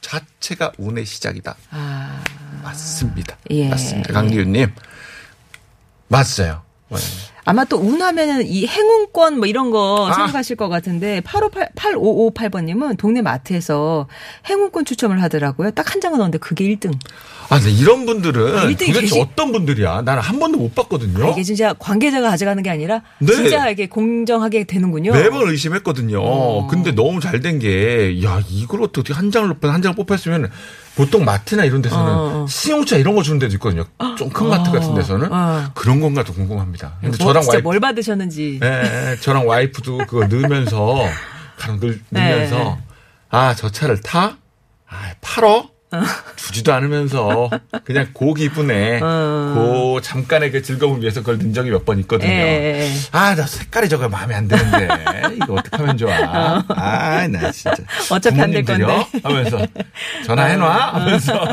자체가 0.00 0.70
운의 0.78 1.04
시작이다. 1.04 1.56
아, 1.72 2.22
맞습니다. 2.62 3.36
예. 3.50 3.68
맞습니다. 3.68 4.12
강디훈님. 4.12 4.72
맞아요. 6.08 6.62
네. 6.88 6.96
아 6.96 7.35
마 7.52 7.64
또 7.64 7.76
운하면은 7.78 8.46
이 8.46 8.66
행운권 8.66 9.38
뭐 9.38 9.46
이런 9.46 9.70
거 9.70 10.08
아. 10.10 10.14
생각하실 10.14 10.56
것 10.56 10.68
같은데 10.68 11.20
858 11.22 11.70
8558번 11.74 12.64
님은 12.64 12.96
동네 12.96 13.22
마트에서 13.22 14.08
행운권 14.48 14.84
추첨을 14.84 15.22
하더라고요. 15.22 15.70
딱 15.72 15.86
한 15.94 16.00
장을 16.00 16.18
넣었는데 16.18 16.38
그게 16.38 16.64
1등. 16.64 16.92
아, 17.48 17.58
근데 17.60 17.70
이런 17.70 18.06
분들은 18.06 18.68
일등이 18.70 18.92
도대체 18.92 19.00
되지? 19.14 19.20
어떤 19.20 19.52
분들이야? 19.52 20.02
나는 20.02 20.20
한 20.20 20.38
번도 20.40 20.58
못 20.58 20.74
봤거든요. 20.74 21.30
이게 21.30 21.44
진짜 21.44 21.72
관계자가 21.74 22.28
가져가는 22.30 22.60
게 22.62 22.70
아니라 22.70 23.02
네. 23.20 23.32
진짜 23.32 23.70
이게 23.70 23.86
공정하게 23.88 24.64
되는군요. 24.64 25.12
매번 25.12 25.48
의심했거든요. 25.48 26.20
어. 26.20 26.66
근데 26.66 26.90
너무 26.92 27.20
잘 27.20 27.40
된 27.40 27.58
게, 27.60 28.20
야, 28.24 28.42
이걸 28.50 28.82
어떻게 28.82 29.12
한 29.12 29.30
장을 29.30 29.52
뽑, 29.54 29.70
한 29.70 29.80
장을 29.82 29.94
뽑혔으면 29.94 30.50
보통 30.96 31.24
마트나 31.24 31.64
이런 31.64 31.82
데서는 31.82 32.04
어, 32.12 32.42
어. 32.42 32.46
신용차 32.48 32.96
이런 32.96 33.14
거 33.14 33.22
주는 33.22 33.38
데도 33.38 33.52
있거든요. 33.54 33.84
좀 34.16 34.30
큰 34.30 34.48
마트 34.48 34.70
같은 34.70 34.94
데서는. 34.94 35.30
어. 35.32 35.70
그런 35.74 36.00
건가도 36.00 36.32
궁금합니다. 36.32 36.94
근데 37.02 37.22
뭐 37.22 37.32
저랑 37.32 37.46
와이프, 37.46 37.62
뭘 37.62 37.80
받으셨는지. 37.80 38.60
예, 38.62 38.66
예, 39.12 39.16
저랑 39.20 39.46
와이프도 39.46 39.98
그거 40.08 40.26
넣으면서, 40.26 41.04
가는 41.58 41.78
걸 41.78 42.00
넣으면서, 42.10 42.56
네. 42.56 42.76
아, 43.30 43.54
저 43.54 43.70
차를 43.70 44.00
타? 44.00 44.38
아, 44.88 45.12
팔어? 45.20 45.68
주지도 46.36 46.74
않으면서 46.74 47.48
그냥 47.84 48.08
고 48.12 48.34
기분에 48.34 49.00
어. 49.02 49.52
고 49.54 50.00
잠깐의 50.00 50.50
그 50.50 50.62
즐거움을 50.62 51.00
위해서 51.00 51.20
그걸 51.20 51.38
넣은 51.38 51.54
적이 51.54 51.70
몇 51.70 51.84
번 51.86 51.98
있거든요. 52.00 52.30
예, 52.30 52.80
예. 52.80 52.90
아, 53.12 53.34
나 53.36 53.46
색깔이 53.46 53.88
저거 53.88 54.08
마음에 54.08 54.34
안 54.34 54.48
드는데 54.48 54.88
이거 55.36 55.54
어떡하면 55.54 55.96
좋아. 55.96 56.64
아, 56.68 57.28
나 57.28 57.50
진짜 57.52 57.76
어차피 58.10 58.40
안될? 58.40 58.64
건데. 58.64 58.84
어. 58.84 59.06
하면서 59.22 59.64
전화해놔 60.26 60.68
하면서 60.94 61.44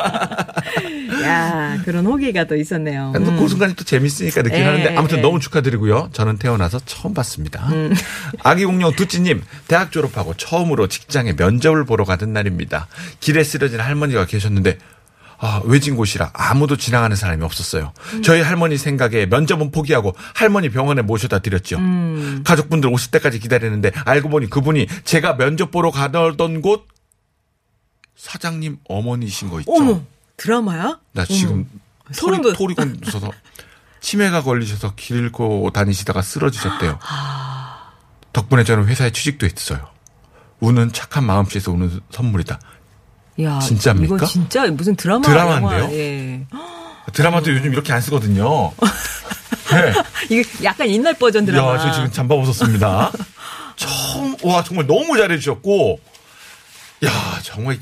야, 1.24 1.82
그런 1.84 2.06
호기가 2.06 2.46
또 2.46 2.56
있었네요. 2.56 3.12
또 3.16 3.20
음. 3.22 3.38
그 3.38 3.48
순간이 3.48 3.76
또 3.76 3.84
재밌으니까 3.84 4.42
느끼긴 4.42 4.62
예, 4.62 4.66
하는데 4.66 4.96
아무튼 4.96 5.18
예. 5.20 5.22
너무 5.22 5.40
축하드리고요. 5.40 6.10
저는 6.14 6.38
태어나서 6.38 6.80
처음 6.86 7.14
봤습니다. 7.14 7.68
음. 7.72 7.94
아기 8.44 8.66
공룡 8.66 8.96
두찌님 8.96 9.42
대학 9.68 9.92
졸업하고 9.92 10.34
처음으로 10.36 10.88
직장에 10.88 11.34
면접을 11.34 11.86
보러 11.86 12.06
가던 12.06 12.34
날입니다. 12.34 12.88
길에 13.20 13.44
쓰러진 13.44 13.80
할머니가 13.80 14.26
계셨는데 14.26 14.78
아, 15.40 15.62
외진 15.66 15.98
곳이라 15.98 16.32
아무도 16.34 16.78
지나가는 16.78 17.14
사람이 17.14 17.44
없었어요. 17.44 17.92
저희 18.24 18.42
할머니 18.42 18.78
생각에 18.78 19.26
면접은 19.26 19.72
포기하고 19.72 20.16
할머니 20.34 20.70
병원에 20.70 21.02
모셔다 21.02 21.40
드렸죠. 21.40 21.80
음. 21.80 22.44
가족분들 22.46 22.90
오실 22.90 23.12
때까지 23.12 23.40
기다리는데 23.40 23.92
알고 24.06 24.30
보니 24.30 24.50
그분이 24.50 24.88
제가 25.04 25.36
면접 25.36 25.70
보러 25.70 25.92
가던 25.92 26.62
곳 26.62 26.88
사장님 28.16 28.78
어머니신 28.88 29.50
거 29.50 29.60
있죠. 29.60 29.74
어머, 29.74 30.02
드라마야? 30.38 31.00
나 31.12 31.26
지금 31.26 31.68
소름 32.12 32.42
토리, 32.42 32.52
돋- 32.52 32.58
토리 32.58 32.76
건져서 32.76 33.32
치매가 34.02 34.44
걸리셔서 34.44 34.94
길 34.96 35.18
잃고 35.18 35.72
다니시다가 35.74 36.22
쓰러지셨대요. 36.22 37.00
덕분에 38.34 38.64
저는 38.64 38.88
회사에 38.88 39.12
취직도 39.12 39.46
했어요. 39.46 39.88
우는 40.60 40.92
착한 40.92 41.24
마음씨에서 41.26 41.72
오는 41.72 42.02
선물이다. 42.12 42.60
야, 43.42 43.60
진짜입니까? 43.60 44.16
이거 44.16 44.26
진짜 44.26 44.66
무슨 44.68 44.96
드라마 44.96 45.22
드라마인데요? 45.26 45.90
예. 45.98 46.46
드라마도 47.14 47.52
요즘 47.54 47.72
이렇게 47.74 47.92
안 47.94 48.02
쓰거든요. 48.02 48.72
네. 49.72 49.94
이게 50.30 50.44
약간 50.64 50.88
옛날 50.90 51.14
버전 51.18 51.46
드라마. 51.46 51.74
야, 51.76 51.78
저 51.80 51.92
지금 51.92 52.12
잠바 52.12 52.36
벗었습니다. 52.36 53.12
처음, 53.76 54.36
와, 54.44 54.64
정말 54.64 54.86
너무 54.88 55.18
잘해 55.18 55.38
주셨고, 55.38 56.00
야, 57.06 57.10
정말, 57.42 57.80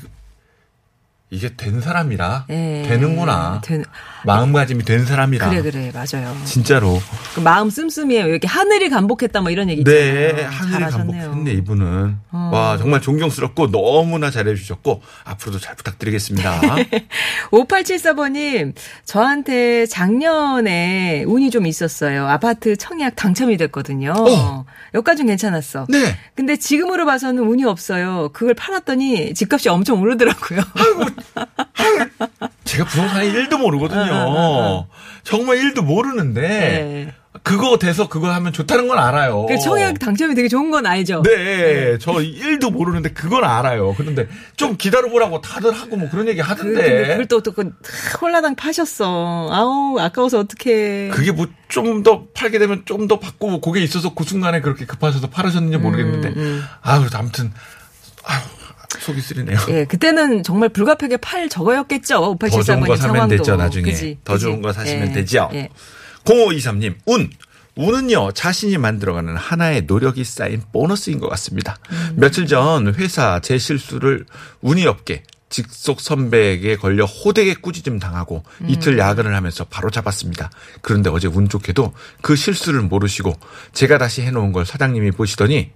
이게 1.32 1.56
된 1.56 1.80
사람이라. 1.80 2.44
예. 2.50 2.84
되는구나. 2.86 3.62
된- 3.64 3.84
마음가짐이 4.24 4.84
된 4.84 5.04
사람이라. 5.04 5.48
그래 5.50 5.62
그래 5.62 5.92
맞아요. 5.92 6.36
진짜로. 6.44 7.00
그 7.34 7.40
마음 7.40 7.70
씀씀이에요. 7.70 8.26
이렇게 8.26 8.46
하늘이 8.46 8.88
간복했다 8.88 9.40
뭐 9.40 9.50
이런 9.50 9.68
얘기 9.70 9.80
있잖아요. 9.80 10.02
네, 10.02 10.42
하늘이 10.42 10.72
잘하셨네요. 10.72 11.22
어. 11.22 11.30
반복했네, 11.30 11.52
이분은. 11.58 12.16
와, 12.30 12.76
정말 12.78 13.00
존경스럽고 13.00 13.70
너무나 13.70 14.30
잘해주셨고, 14.30 15.02
앞으로도 15.24 15.58
잘 15.58 15.74
부탁드리겠습니다. 15.76 16.60
5874번님, 17.50 18.74
저한테 19.04 19.86
작년에 19.86 21.24
운이 21.26 21.50
좀 21.50 21.66
있었어요. 21.66 22.26
아파트 22.26 22.76
청약 22.76 23.16
당첨이 23.16 23.56
됐거든요. 23.56 24.14
어. 24.16 24.64
여기까지는 24.94 25.28
괜찮았어. 25.28 25.86
네. 25.88 26.16
근데 26.34 26.56
지금으로 26.56 27.06
봐서는 27.06 27.42
운이 27.42 27.64
없어요. 27.64 28.30
그걸 28.32 28.54
팔았더니 28.54 29.34
집값이 29.34 29.68
엄청 29.68 30.00
오르더라고요. 30.00 30.60
제가 32.72 32.84
부동산에 32.86 33.30
1도 33.32 33.58
모르거든요. 33.58 34.86
정말 35.24 35.58
1도 35.58 35.82
모르는데, 35.84 36.40
네. 36.40 37.14
그거 37.42 37.76
돼서 37.78 38.08
그거 38.08 38.30
하면 38.32 38.52
좋다는 38.52 38.88
건 38.88 38.98
알아요. 38.98 39.46
그 39.46 39.58
청약 39.58 39.98
당첨이 39.98 40.34
되게 40.34 40.48
좋은 40.48 40.70
건 40.70 40.86
알죠? 40.86 41.22
네, 41.22 41.98
저 41.98 42.12
1도 42.12 42.70
모르는데 42.70 43.10
그건 43.12 43.42
알아요. 43.44 43.94
그런데 43.96 44.28
좀 44.56 44.76
기다려보라고 44.76 45.40
다들 45.40 45.72
하고 45.72 45.96
뭐 45.96 46.08
그런 46.10 46.28
얘기 46.28 46.40
하던데. 46.40 47.08
그걸 47.08 47.26
또, 47.26 47.42
또, 47.42 47.52
그, 47.52 47.70
홀라당 48.20 48.54
파셨어. 48.54 49.48
아우, 49.50 49.98
아까워서 49.98 50.40
어떡해. 50.40 51.08
그게 51.10 51.32
뭐 51.32 51.46
좀 51.68 52.02
더 52.02 52.24
팔게 52.34 52.58
되면 52.58 52.82
좀 52.84 53.08
더 53.08 53.18
받고 53.18 53.48
뭐 53.48 53.60
그게 53.60 53.80
있어서 53.80 54.12
그 54.14 54.24
순간에 54.24 54.60
그렇게 54.60 54.84
급하셔서 54.86 55.28
팔으셨는지 55.30 55.78
모르겠는데. 55.78 56.28
음, 56.36 56.62
아유, 56.82 57.06
아무튼, 57.14 57.50
아유, 58.24 58.40
속이 59.00 59.20
쓰리네요. 59.20 59.58
예, 59.68 59.84
그때는 59.84 60.42
정말 60.42 60.68
불가피하게 60.68 61.16
팔 61.18 61.48
저거였겠죠. 61.48 62.36
더 62.38 62.48
좋은 62.48 62.80
5874번님 62.80 62.86
거 62.86 62.96
사면 62.96 63.14
상황도. 63.14 63.36
되죠, 63.36 63.56
나중에. 63.56 63.90
그지, 63.90 64.18
더 64.24 64.34
그지. 64.34 64.44
좋은 64.44 64.62
거 64.62 64.72
사시면 64.72 65.08
예, 65.08 65.12
되죠. 65.12 65.48
예. 65.54 65.68
0523님, 66.24 66.94
운. 67.06 67.30
운은요, 67.74 68.32
자신이 68.32 68.76
만들어가는 68.76 69.34
하나의 69.34 69.82
노력이 69.86 70.24
쌓인 70.24 70.62
보너스인 70.72 71.18
것 71.18 71.28
같습니다. 71.30 71.78
음. 71.90 72.16
며칠 72.16 72.46
전 72.46 72.94
회사 72.94 73.40
제 73.40 73.56
실수를 73.56 74.26
운이 74.60 74.86
없게 74.86 75.22
직속 75.48 76.00
선배에게 76.00 76.76
걸려 76.76 77.04
호되게 77.06 77.54
꾸짖음 77.54 77.98
당하고 77.98 78.42
음. 78.60 78.70
이틀 78.70 78.98
야근을 78.98 79.34
하면서 79.34 79.64
바로 79.64 79.90
잡았습니다. 79.90 80.50
그런데 80.82 81.08
어제 81.10 81.28
운 81.28 81.48
좋게도 81.48 81.92
그 82.20 82.36
실수를 82.36 82.82
모르시고 82.82 83.32
제가 83.72 83.96
다시 83.98 84.22
해놓은 84.22 84.52
걸 84.52 84.66
사장님이 84.66 85.10
보시더니 85.12 85.72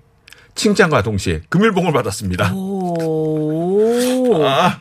칭찬과 0.56 1.02
동시에 1.02 1.42
금일봉을 1.48 1.92
받았습니다. 1.92 2.52
오. 2.54 4.44
아, 4.44 4.78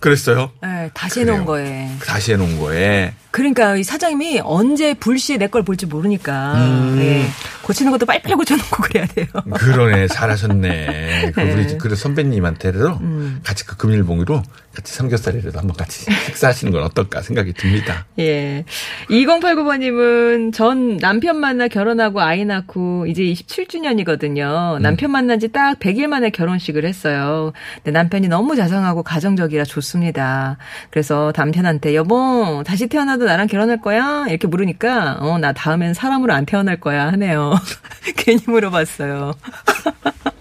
그랬어요. 0.00 0.50
예, 0.64 0.90
다시 0.94 1.20
해놓은 1.20 1.44
그래요. 1.44 1.46
거에. 1.46 1.88
다시 2.04 2.32
해놓은 2.32 2.58
거에 2.60 3.14
그러니까 3.30 3.76
이 3.76 3.82
사장님이 3.84 4.40
언제 4.44 4.94
불시에 4.94 5.36
내 5.36 5.48
걸 5.48 5.62
볼지 5.62 5.86
모르니까 5.86 6.54
음. 6.54 6.98
예, 7.00 7.26
고치는 7.62 7.92
것도 7.92 8.06
빨리빨리 8.06 8.34
고쳐놓고 8.34 8.82
그래야 8.82 9.06
돼요. 9.06 9.26
그러네, 9.54 10.08
잘하셨네. 10.08 11.32
그 11.36 11.40
우리 11.42 11.78
그 11.78 11.94
선배님한테도 11.94 13.00
같이 13.44 13.64
그 13.66 13.76
금일봉으로 13.76 14.42
같이 14.78 14.94
삼겹살이라도 14.94 15.58
한번 15.58 15.76
같이 15.76 16.06
식사하시는 16.26 16.72
건 16.72 16.84
어떨까 16.84 17.20
생각이 17.20 17.52
듭니다. 17.52 18.06
예. 18.20 18.64
2089번님은 19.10 20.52
전 20.52 20.98
남편 20.98 21.38
만나 21.40 21.66
결혼하고 21.66 22.20
아이 22.20 22.44
낳고 22.44 23.06
이제 23.06 23.22
27주년이거든요. 23.24 24.78
남편 24.80 25.10
만난 25.10 25.40
지 25.40 25.48
딱 25.48 25.78
100일 25.80 26.06
만에 26.08 26.30
결혼식을 26.30 26.84
했어요. 26.84 27.52
근데 27.76 27.90
남편이 27.90 28.28
너무 28.28 28.54
자상하고 28.54 29.02
가정적이라 29.02 29.64
좋습니다. 29.64 30.58
그래서 30.90 31.32
남편한테 31.34 31.94
여보, 31.94 32.62
다시 32.66 32.86
태어나도 32.86 33.24
나랑 33.24 33.46
결혼할 33.46 33.80
거야? 33.80 34.26
이렇게 34.28 34.46
물으니까 34.46 35.16
어, 35.20 35.38
나 35.38 35.52
다음엔 35.52 35.94
사람으로 35.94 36.32
안 36.32 36.44
태어날 36.46 36.78
거야 36.78 37.06
하네요. 37.08 37.54
괜히 38.16 38.40
물어봤어요. 38.46 39.32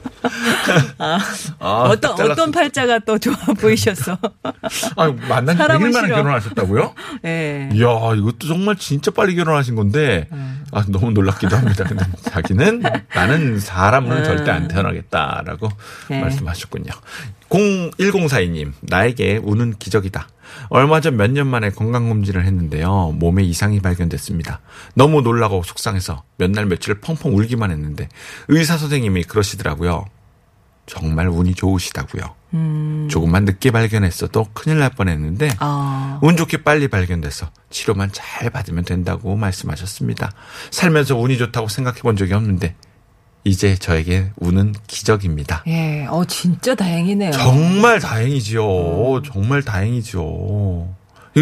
아, 0.97 1.19
아, 1.59 1.71
어떤, 1.83 2.15
잘랐어. 2.15 2.31
어떤 2.33 2.51
팔자가 2.51 2.99
또 2.99 3.17
좋아 3.17 3.35
보이셔서. 3.59 4.17
아, 4.95 5.11
만난 5.27 5.55
지 5.55 5.57
사람은 5.57 5.89
100일 5.89 5.93
만에. 5.93 6.07
결혼하셨다고요? 6.09 6.93
예. 7.25 7.69
이야, 7.73 7.87
이것도 8.15 8.47
정말 8.47 8.75
진짜 8.77 9.11
빨리 9.11 9.35
결혼하신 9.35 9.75
건데, 9.75 10.27
음. 10.31 10.63
아, 10.71 10.83
너무 10.87 11.11
놀랍기도 11.11 11.55
합니다. 11.55 11.83
근데 11.85 12.05
자기는 12.29 12.81
나는 13.15 13.59
사람은 13.59 14.17
음. 14.17 14.23
절대 14.23 14.51
안 14.51 14.67
태어나겠다라고 14.67 15.69
네. 16.09 16.21
말씀하셨군요. 16.21 16.91
01042님, 17.49 18.73
나에게 18.81 19.39
우는 19.43 19.75
기적이다. 19.79 20.27
얼마 20.69 20.99
전 21.01 21.15
몇 21.15 21.31
년 21.31 21.47
만에 21.47 21.69
건강검진을 21.69 22.45
했는데요. 22.45 23.13
몸에 23.15 23.43
이상이 23.43 23.79
발견됐습니다. 23.81 24.59
너무 24.95 25.21
놀라고 25.21 25.63
속상해서 25.63 26.23
몇 26.37 26.51
날 26.51 26.65
며칠 26.65 26.95
펑펑 26.99 27.35
울기만 27.37 27.71
했는데 27.71 28.09
의사 28.47 28.77
선생님이 28.77 29.23
그러시더라고요. 29.25 30.05
정말 30.87 31.27
운이 31.27 31.53
좋으시다고요. 31.53 32.33
음. 32.53 33.07
조금만 33.11 33.45
늦게 33.45 33.71
발견했어도 33.71 34.47
큰일 34.53 34.79
날 34.79 34.89
뻔했는데 34.89 35.49
아. 35.59 36.19
운 36.23 36.37
좋게 36.37 36.63
빨리 36.63 36.87
발견돼서 36.87 37.51
치료만 37.69 38.11
잘 38.13 38.49
받으면 38.49 38.85
된다고 38.85 39.35
말씀하셨습니다. 39.35 40.31
살면서 40.71 41.17
운이 41.17 41.37
좋다고 41.37 41.67
생각해 41.67 41.99
본 42.01 42.15
적이 42.15 42.33
없는데 42.33 42.73
이제 43.43 43.75
저에게 43.75 44.31
운은 44.37 44.73
기적입니다. 44.87 45.63
예, 45.67 46.05
어, 46.09 46.25
진짜 46.25 46.73
다행이네요. 46.73 47.31
정말 47.31 47.99
다행이지요. 47.99 49.21
정말 49.25 49.61
다행이죠. 49.61 50.95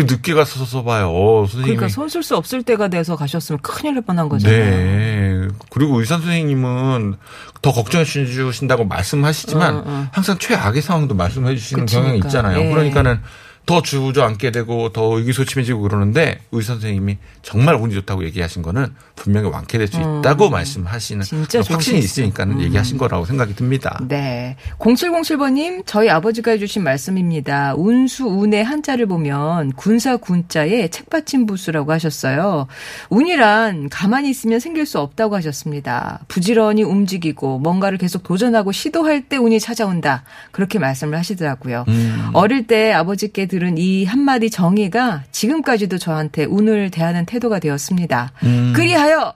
늦게 0.03 0.33
가서 0.33 0.83
봐요. 0.83 1.45
선생님이. 1.47 1.75
그러니까 1.77 1.87
손 1.89 2.09
쓸 2.09 2.21
수 2.23 2.35
없을 2.35 2.63
때가 2.63 2.87
돼서 2.89 3.15
가셨으면 3.15 3.59
큰일 3.61 3.95
날 3.95 4.03
뻔한 4.03 4.27
거잖아요. 4.29 4.59
네. 4.59 5.47
그리고 5.69 5.99
의사 5.99 6.17
선생님은 6.17 7.15
더 7.61 7.71
걱정해 7.71 8.03
주신다고 8.05 8.85
말씀하시지만 8.85 9.75
어, 9.75 9.83
어. 9.85 10.07
항상 10.11 10.37
최악의 10.37 10.81
상황도 10.81 11.15
말씀해 11.15 11.55
주시는 11.55 11.85
그치니까. 11.85 12.03
경향이 12.03 12.19
있잖아요. 12.25 12.59
예. 12.61 12.69
그러니까는 12.69 13.19
더 13.65 13.81
주저앉게 13.81 14.51
되고 14.51 14.89
더 14.89 15.17
의기소침해지고 15.17 15.81
그러는데 15.81 16.39
의사 16.51 16.73
선생님이 16.73 17.17
정말 17.41 17.75
운이 17.75 17.93
좋다고 17.95 18.23
얘기하신 18.25 18.61
거는 18.61 18.93
분명히 19.15 19.49
완쾌될 19.49 19.87
수 19.87 19.97
있다고 19.97 20.49
말씀하시는 20.49 21.25
음. 21.33 21.45
좋은 21.47 21.63
확신이 21.67 21.99
케이스. 21.99 22.21
음. 22.21 22.25
있으니까는 22.25 22.61
얘기하신 22.61 22.97
거라고 22.97 23.25
생각이 23.25 23.55
듭니다. 23.55 23.99
네. 24.07 24.55
0707번님, 24.79 25.83
저희 25.85 26.09
아버지가 26.09 26.51
해주신 26.51 26.83
말씀입니다. 26.83 27.73
운수, 27.75 28.25
운의 28.25 28.63
한자를 28.63 29.07
보면 29.07 29.71
군사 29.73 30.17
군자에 30.17 30.89
책받침 30.89 31.45
부수라고 31.45 31.91
하셨어요. 31.91 32.67
운이란 33.09 33.89
가만히 33.89 34.29
있으면 34.29 34.59
생길 34.59 34.85
수 34.85 34.99
없다고 34.99 35.35
하셨습니다. 35.37 36.19
부지런히 36.27 36.83
움직이고 36.83 37.59
뭔가를 37.59 37.97
계속 37.97 38.23
도전하고 38.23 38.71
시도할 38.71 39.23
때 39.23 39.37
운이 39.37 39.59
찾아온다. 39.59 40.23
그렇게 40.51 40.77
말씀을 40.77 41.17
하시더라고요. 41.17 41.85
음. 41.87 42.29
어릴 42.33 42.67
때 42.67 42.91
아버지께 42.93 43.47
들은 43.55 43.77
이 43.77 44.03
한마디 44.03 44.49
정의가 44.49 45.23
지금까지도 45.31 45.97
저한테 45.97 46.43
운을 46.43 46.91
대하는 46.91 47.25
태도가 47.25 47.59
되었습니다. 47.59 48.33
음. 48.43 48.73
그리하여 48.75 49.33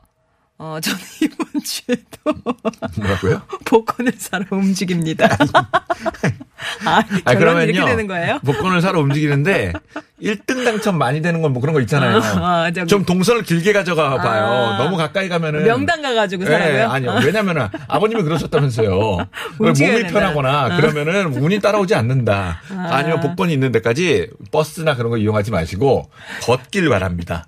어, 0.57 0.77
저는 0.81 0.99
이번 1.23 1.63
주에도 1.63 2.53
뭐라고요? 2.97 3.41
복권을 3.63 4.11
사러 4.17 4.45
움직입니다. 4.51 5.29
아, 6.83 7.01
아, 7.23 7.33
결론이 7.33 7.71
이렇게 7.71 7.91
되는 7.91 8.07
거예요? 8.07 8.39
복권을 8.39 8.81
사러 8.81 8.99
움직이는데 8.99 9.71
1등 10.21 10.63
당첨 10.65 10.97
많이 10.97 11.21
되는 11.21 11.41
건 11.41 11.49
뭐 11.53 11.61
그런 11.61 11.73
거 11.73 11.81
있잖아요. 11.81 12.17
아, 12.23 12.69
저기- 12.71 12.87
좀 12.87 13.03
동선을 13.05 13.41
길게 13.43 13.73
가져가 13.73 14.17
봐요. 14.17 14.45
아. 14.45 14.77
너무 14.77 14.97
가까이 14.97 15.27
가면은 15.29 15.63
명당 15.63 16.01
가가지고 16.01 16.43
예, 16.43 16.47
사라고요? 16.47 16.89
아니요. 16.89 17.19
왜냐면은 17.25 17.67
아버님이 17.87 18.21
그러셨다면서요. 18.23 18.89
몸이 19.57 19.73
된다. 19.73 20.09
편하거나 20.13 20.77
그러면은 20.77 21.33
운이 21.33 21.59
따라오지 21.59 21.95
않는다. 21.95 22.61
아. 22.69 23.01
니면 23.01 23.21
복권이 23.21 23.51
있는 23.51 23.71
데까지 23.71 24.29
버스나 24.51 24.95
그런 24.95 25.09
거 25.09 25.17
이용하지 25.17 25.49
마시고 25.51 26.09
걷길 26.43 26.87
바랍니다. 26.89 27.47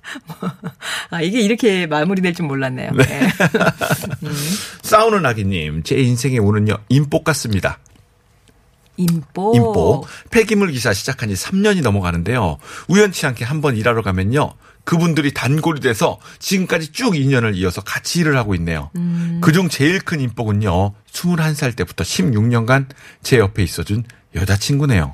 아, 1.11 1.21
이게 1.21 1.41
이렇게 1.41 1.85
마무리될 1.87 2.33
줄 2.33 2.45
몰랐네요. 2.47 2.91
네. 2.93 3.05
싸우는 4.81 5.25
아기님, 5.25 5.83
제 5.83 5.95
인생의 5.97 6.39
운은요, 6.39 6.77
인복 6.89 7.23
같습니다. 7.23 7.77
인보. 9.01 9.53
인보. 9.55 10.05
폐기물 10.29 10.71
기사 10.71 10.93
시작한 10.93 11.29
지 11.29 11.35
3년이 11.35 11.81
넘어가는데요. 11.81 12.57
우연치 12.87 13.25
않게 13.25 13.45
한번 13.45 13.77
일하러 13.77 14.01
가면요. 14.01 14.53
그분들이 14.83 15.33
단골이 15.33 15.79
돼서 15.79 16.17
지금까지 16.39 16.91
쭉 16.91 17.15
인연을 17.15 17.55
이어서 17.55 17.81
같이 17.81 18.21
일을 18.21 18.35
하고 18.35 18.55
있네요. 18.55 18.89
그중 19.41 19.69
제일 19.69 19.99
큰 19.99 20.19
인복은요. 20.19 20.93
21살 21.11 21.75
때부터 21.75 22.03
16년간 22.03 22.87
제 23.21 23.37
옆에 23.37 23.63
있어준 23.63 24.03
여자친구네요. 24.35 25.13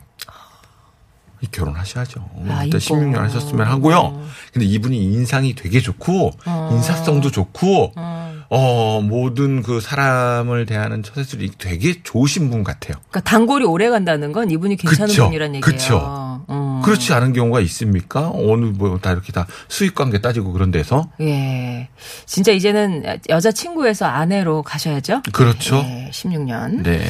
결혼하셔야죠. 1.51 2.29
아, 2.49 2.63
일단 2.63 2.81
이뻐. 2.81 2.95
16년 2.95 3.15
하셨으면 3.17 3.67
하고요. 3.67 4.25
근데 4.53 4.65
이분이 4.65 4.97
인상이 5.03 5.53
되게 5.53 5.79
좋고 5.79 6.31
어. 6.45 6.69
인사성도 6.73 7.29
좋고 7.29 7.93
어. 7.95 8.16
어 8.49 9.01
모든 9.01 9.61
그 9.63 9.81
사람을 9.81 10.65
대하는 10.65 11.03
처세술이 11.03 11.51
되게 11.57 12.01
좋으신 12.03 12.49
분 12.49 12.63
같아요. 12.63 12.95
그러니까 13.09 13.21
단골이 13.21 13.65
오래 13.65 13.89
간다는 13.89 14.31
건 14.31 14.49
이분이 14.51 14.77
괜찮은 14.77 15.07
그쵸, 15.07 15.25
분이란 15.25 15.55
얘기예요. 15.55 15.61
그쵸. 15.61 16.45
음. 16.49 16.81
그렇지 16.83 17.11
않은 17.13 17.33
경우가 17.33 17.59
있습니까? 17.61 18.29
어느 18.33 18.65
뭐 18.65 18.97
다 18.99 19.11
이렇게 19.11 19.31
다 19.31 19.45
수익 19.67 19.93
관계 19.95 20.19
따지고 20.21 20.53
그런 20.53 20.71
데서 20.71 21.09
예. 21.21 21.89
진짜 22.25 22.51
이제는 22.51 23.03
여자 23.29 23.51
친구에서 23.51 24.05
아내로 24.05 24.63
가셔야죠. 24.63 25.21
그렇죠. 25.33 25.77
예, 25.77 26.09
16년. 26.11 26.83
네. 26.83 27.03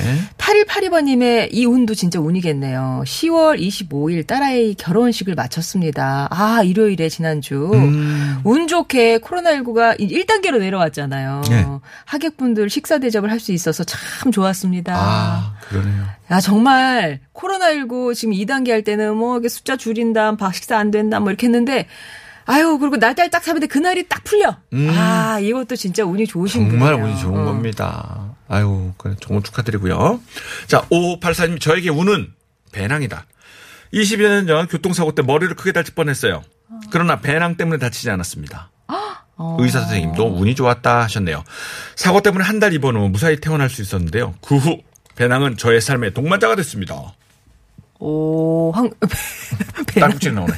8182번님의 0.47 1.49
이 1.51 1.65
운도 1.65 1.93
진짜 1.93 2.19
운이겠네요. 2.19 3.03
10월 3.05 3.59
25일 3.59 4.25
딸아이 4.25 4.75
결혼식을 4.75 5.35
마쳤습니다. 5.35 6.27
아, 6.31 6.63
일요일에 6.63 7.09
지난주. 7.09 7.69
음. 7.73 8.39
운 8.45 8.67
좋게 8.67 9.17
코로나19가 9.19 9.99
1단계로 9.99 10.59
내려왔잖아요. 10.59 11.41
네. 11.49 11.65
하객분들 12.05 12.69
식사 12.69 12.97
대접을 12.99 13.31
할 13.31 13.37
수 13.37 13.51
있어서 13.51 13.83
참 13.83 14.31
좋았습니다. 14.31 14.93
아 14.97 15.53
그러네요. 15.69 16.05
야, 16.31 16.39
정말 16.39 17.19
코로나19 17.35 18.15
지금 18.15 18.33
2단계 18.33 18.71
할 18.71 18.83
때는 18.83 19.15
뭐 19.15 19.37
이게 19.37 19.47
숫자 19.47 19.77
줄인다, 19.77 20.37
박 20.37 20.55
식사 20.55 20.75
안 20.75 20.89
된다, 20.89 21.19
뭐 21.19 21.29
이렇게 21.29 21.45
했는데 21.45 21.85
아유, 22.45 22.79
그리고 22.79 22.95
날짜를 22.95 23.29
딱 23.29 23.43
잡는데 23.43 23.67
그날이 23.67 24.07
딱 24.09 24.23
풀려. 24.23 24.57
음. 24.73 24.89
아, 24.91 25.37
이것도 25.39 25.75
진짜 25.75 26.03
운이 26.03 26.25
좋으신 26.25 26.67
정말 26.71 26.93
분이에요. 26.93 27.11
운이 27.11 27.21
좋은 27.21 27.41
어. 27.41 27.45
겁니다. 27.45 28.26
아유, 28.47 28.93
그래, 28.97 29.15
정말 29.21 29.43
축하드리고요. 29.43 30.21
자, 30.67 30.81
5584님, 30.89 31.59
저에게 31.59 31.89
운은 31.89 32.33
배낭이다. 32.71 33.25
20여 33.93 34.21
년 34.27 34.47
전 34.47 34.67
교통사고 34.67 35.13
때 35.15 35.21
머리를 35.21 35.55
크게 35.55 35.71
다칠 35.71 35.95
뻔했어요. 35.95 36.43
그러나 36.91 37.19
배낭 37.21 37.55
때문에 37.57 37.77
다치지 37.79 38.09
않았습니다. 38.09 38.71
어. 39.37 39.57
의사 39.59 39.79
선생님도 39.81 40.35
운이 40.37 40.55
좋았다 40.55 41.03
하셨네요. 41.03 41.43
사고 41.95 42.21
때문에 42.21 42.43
한 42.43 42.59
달 42.59 42.73
입원 42.73 42.95
후 42.97 43.07
무사히 43.09 43.39
퇴원할 43.39 43.69
수 43.69 43.81
있었는데요. 43.81 44.33
그 44.41 44.55
후 44.57 44.79
배낭은 45.15 45.57
저의 45.57 45.79
삶의 45.81 46.13
동반자가 46.13 46.55
됐습니다. 46.57 47.13
오, 47.99 48.71
황, 48.73 48.91
배낭. 49.87 50.09
딸꾹질 50.09 50.35
나오네. 50.35 50.53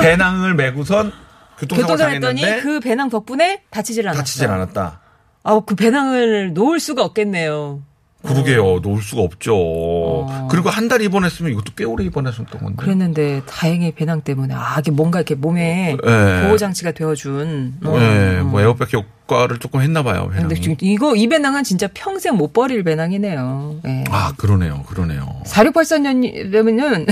배낭을 0.00 0.54
메고선 0.54 1.12
교통사고 1.58 1.92
교통사 1.92 2.08
했더니 2.08 2.40
당했는데 2.40 2.62
그 2.62 2.80
배낭 2.80 3.08
덕분에 3.10 3.62
다치질 3.70 4.08
않았어. 4.08 4.18
다치질 4.20 4.48
않았다. 4.48 5.00
아, 5.44 5.60
그 5.66 5.74
배낭을 5.74 6.52
놓을 6.54 6.78
수가 6.80 7.04
없겠네요. 7.04 7.82
그러게요. 8.22 8.78
놓을 8.80 9.02
수가 9.02 9.22
없죠. 9.22 9.52
어. 9.56 10.48
그리고 10.48 10.70
한 10.70 10.88
달 10.88 11.02
입원했으면 11.02 11.50
이것도 11.50 11.72
꽤 11.76 11.82
오래 11.84 12.04
입원했었던 12.04 12.46
건데. 12.46 12.76
그랬는데 12.76 13.42
다행히 13.48 13.90
배낭 13.92 14.20
때문에 14.20 14.54
아, 14.54 14.76
이게 14.78 14.92
뭔가 14.92 15.18
이렇게 15.18 15.34
몸에 15.34 15.96
네. 16.04 16.42
보호 16.46 16.56
장치가 16.56 16.92
되어준. 16.92 17.78
어. 17.84 17.98
네, 17.98 18.42
뭐 18.42 18.60
에어백 18.60 18.90
효과를 19.28 19.58
조금 19.58 19.80
했나 19.80 20.02
봐요. 20.02 20.24
근데 20.30 20.40
배낭이. 20.48 20.60
지금 20.60 20.76
이거 20.80 21.14
이 21.16 21.28
배낭은 21.28 21.62
진짜 21.64 21.88
평생 21.94 22.36
못 22.36 22.52
버릴 22.52 22.82
배낭이네요. 22.84 23.80
예. 23.86 24.04
아, 24.10 24.32
그러네요. 24.36 24.82
그러네요. 24.86 25.26
4684년이면은 25.46 27.06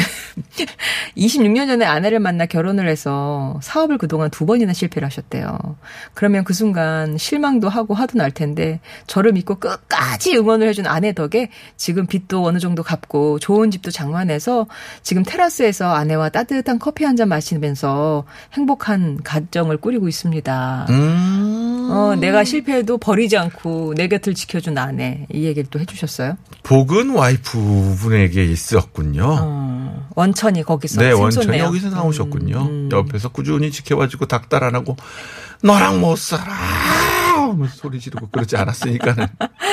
26년 1.17 1.67
전에 1.69 1.85
아내를 1.85 2.19
만나 2.21 2.47
결혼을 2.47 2.89
해서 2.89 3.59
사업을 3.63 3.99
그동안 3.99 4.31
두 4.31 4.45
번이나 4.47 4.73
실패를 4.73 5.07
하셨대요. 5.07 5.57
그러면 6.15 6.45
그 6.45 6.53
순간 6.53 7.17
실망도 7.17 7.69
하고 7.69 7.95
화도 7.95 8.19
날 8.19 8.31
텐데 8.33 8.81
저를 9.07 9.33
믿고 9.33 9.57
끝까지 9.57 10.37
응원을 10.37 10.69
해준 10.69 10.87
아내 10.87 11.13
덕에 11.13 11.51
지금 11.77 12.07
빚도 12.07 12.45
어느 12.45 12.59
정도 12.59 12.83
갚고 12.83 13.39
좋은 13.39 13.71
집도 13.71 13.91
장만해서 13.91 14.67
지금 15.03 15.23
테라스에서 15.23 15.93
아내와 15.95 16.31
따뜻한 16.31 16.79
커피 16.79 17.05
한 17.05 17.11
잔 17.21 17.29
마시면서 17.29 18.25
행복한 18.55 19.19
가정을 19.23 19.77
꾸리고 19.77 20.09
있습니다. 20.09 20.87
음. 20.89 21.70
어, 21.91 22.17
내가 22.17 22.45
실패해도 22.45 22.99
버리지 22.99 23.37
않고 23.37 23.95
내 23.97 24.09
곁을 24.09 24.35
지켜준 24.35 24.77
아내. 24.77 25.27
이 25.33 25.45
얘기를 25.45 25.69
또 25.71 25.79
해주셨어요. 25.79 26.37
복은 26.63 27.11
와이프 27.11 27.97
분에게 28.01 28.45
있었군요. 28.45 29.37
어, 29.41 30.09
원천이 30.17 30.63
거기서 30.65 31.01
네. 31.01 31.13
원천이 31.13 31.59
여기서 31.59 31.91
나오셨군요. 31.91 32.59
음, 32.63 32.67
음. 32.67 32.89
옆에서 32.93 33.29
꾸준히 33.31 33.71
지켜봐주고 33.71 34.27
닥달 34.27 34.65
안 34.65 34.75
하고 34.75 34.97
너랑 35.63 36.01
못 36.01 36.17
살아 36.19 36.51
소리 37.69 38.01
지르고 38.01 38.29
그러지 38.31 38.57
않았으니까는 38.57 39.27
아, 39.39 39.49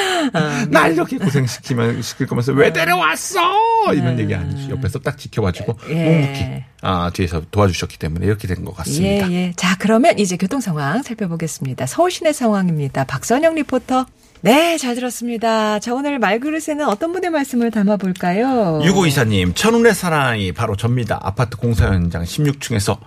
날 0.70 0.94
이렇게 0.94 1.18
고생시키면 1.18 2.02
시킬 2.02 2.28
거면서 2.28 2.52
왜 2.54 2.72
데려왔어 2.74 3.94
이런 3.94 4.08
음. 4.16 4.20
얘기 4.20 4.34
아니죠. 4.36 4.72
옆에서 4.72 5.00
딱 5.00 5.18
지켜봐주고 5.18 5.78
예. 5.90 5.94
묵묵히 5.94 6.64
아 6.82 7.10
뒤에서 7.14 7.42
도와주셨기 7.52 7.98
때문에 7.98 8.26
이렇게 8.26 8.48
된 8.48 8.64
것 8.66 8.76
같습니다. 8.78 9.32
예, 9.32 9.36
예. 9.36 9.54
자, 9.56 9.76
그러면 9.80 10.18
이제 10.20 10.36
교통 10.38 10.60
상황 10.62 11.02
살펴보겠습니다. 11.04 11.86
서울 11.86 12.12
시내 12.12 12.34
상황입니다. 12.34 13.04
박선영 13.06 13.56
리포터. 13.56 14.06
네, 14.42 14.78
잘 14.78 14.94
들었습니다. 14.96 15.80
자, 15.80 15.94
오늘 15.96 16.20
말그릇에는 16.20 16.86
어떤 16.88 17.12
분의 17.12 17.32
말씀을 17.32 17.72
담아볼까요? 17.72 18.82
유고 18.84 19.08
이사님 19.08 19.54
천운의 19.56 19.96
사나이 19.96 20.52
바로 20.52 20.76
접니다. 20.76 21.20
아파트 21.24 21.58
공사 21.58 21.86
현장 21.88 22.24
16층에서 22.24 22.98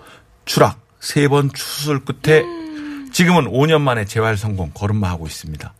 추락 0.45 0.81
세 1.01 1.29
번 1.29 1.51
추술 1.53 2.05
끝에 2.05 2.43
지금은 3.13 3.45
5년 3.51 3.81
만에 3.81 4.05
재활 4.05 4.37
성공 4.37 4.71
걸음마하고 4.75 5.27
있습니다. 5.27 5.73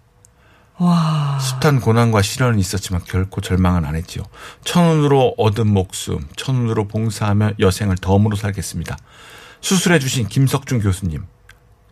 와. 0.81 1.39
숱한 1.39 1.81
고난과 1.81 2.23
시련은 2.23 2.59
있었지만 2.59 3.03
결코 3.05 3.43
절망은 3.43 3.85
안 3.85 3.95
했지요. 3.97 4.25
천운으로 4.65 5.35
얻은 5.37 5.67
목숨, 5.67 6.27
천운으로 6.37 6.89
봉사하며 6.89 7.53
여생을 7.59 7.97
덤으로 8.01 8.35
살겠습니다. 8.35 8.97
수술해 9.61 9.99
주신 9.99 10.27
김석준 10.27 10.81
교수님, 10.81 11.27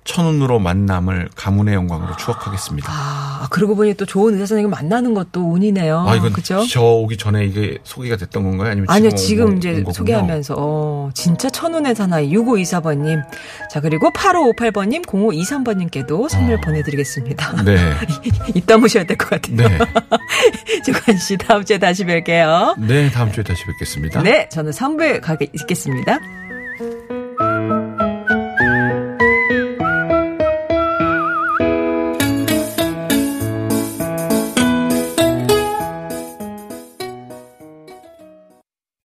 천운으로 0.09 0.59
만남을 0.59 1.29
가문의 1.37 1.75
영광으로 1.75 2.17
추억하겠습니다. 2.17 2.91
아, 2.91 3.47
그러고 3.51 3.77
보니 3.77 3.95
또 3.95 4.07
좋은 4.07 4.33
의사 4.35 4.47
선생님 4.47 4.71
만나는 4.71 5.13
것도 5.13 5.53
운이네요. 5.53 6.01
아, 6.09 6.17
이건 6.17 6.33
그죠? 6.33 6.65
저 6.67 6.83
오기 6.83 7.19
전에 7.19 7.45
이게 7.45 7.77
소개가 7.85 8.17
됐던 8.17 8.43
건가요? 8.43 8.71
아니면 8.71 8.87
아니요, 8.89 9.11
지금 9.11 9.29
지금 9.39 9.53
온 9.53 9.59
이제? 9.59 9.85
소개하면서, 9.93 10.55
어, 10.59 11.11
진짜 11.15 11.51
천운의 11.51 11.95
사나이 11.95 12.31
6524번님. 12.33 13.23
자, 13.71 13.81
그리고 13.81 14.11
8558번님, 14.11 15.05
0523번님께도 15.05 16.29
선물 16.29 16.55
어. 16.55 16.61
보내드리겠습니다. 16.63 17.63
네. 17.65 17.77
이따 18.55 18.79
모셔야 18.79 19.05
될 19.05 19.17
것 19.19 19.29
같아요. 19.31 19.57
네. 19.57 19.79
조관 20.85 21.19
씨, 21.19 21.37
다음 21.37 21.65
주에 21.65 21.79
다시 21.79 22.05
뵐게요. 22.05 22.79
네, 22.81 23.11
다음 23.11 23.31
주에 23.31 23.45
다시 23.45 23.63
뵙겠습니다. 23.67 24.23
네, 24.23 24.49
저는 24.49 24.73
3부에 24.73 25.21
가 25.21 25.37
있겠습니다. 25.41 26.19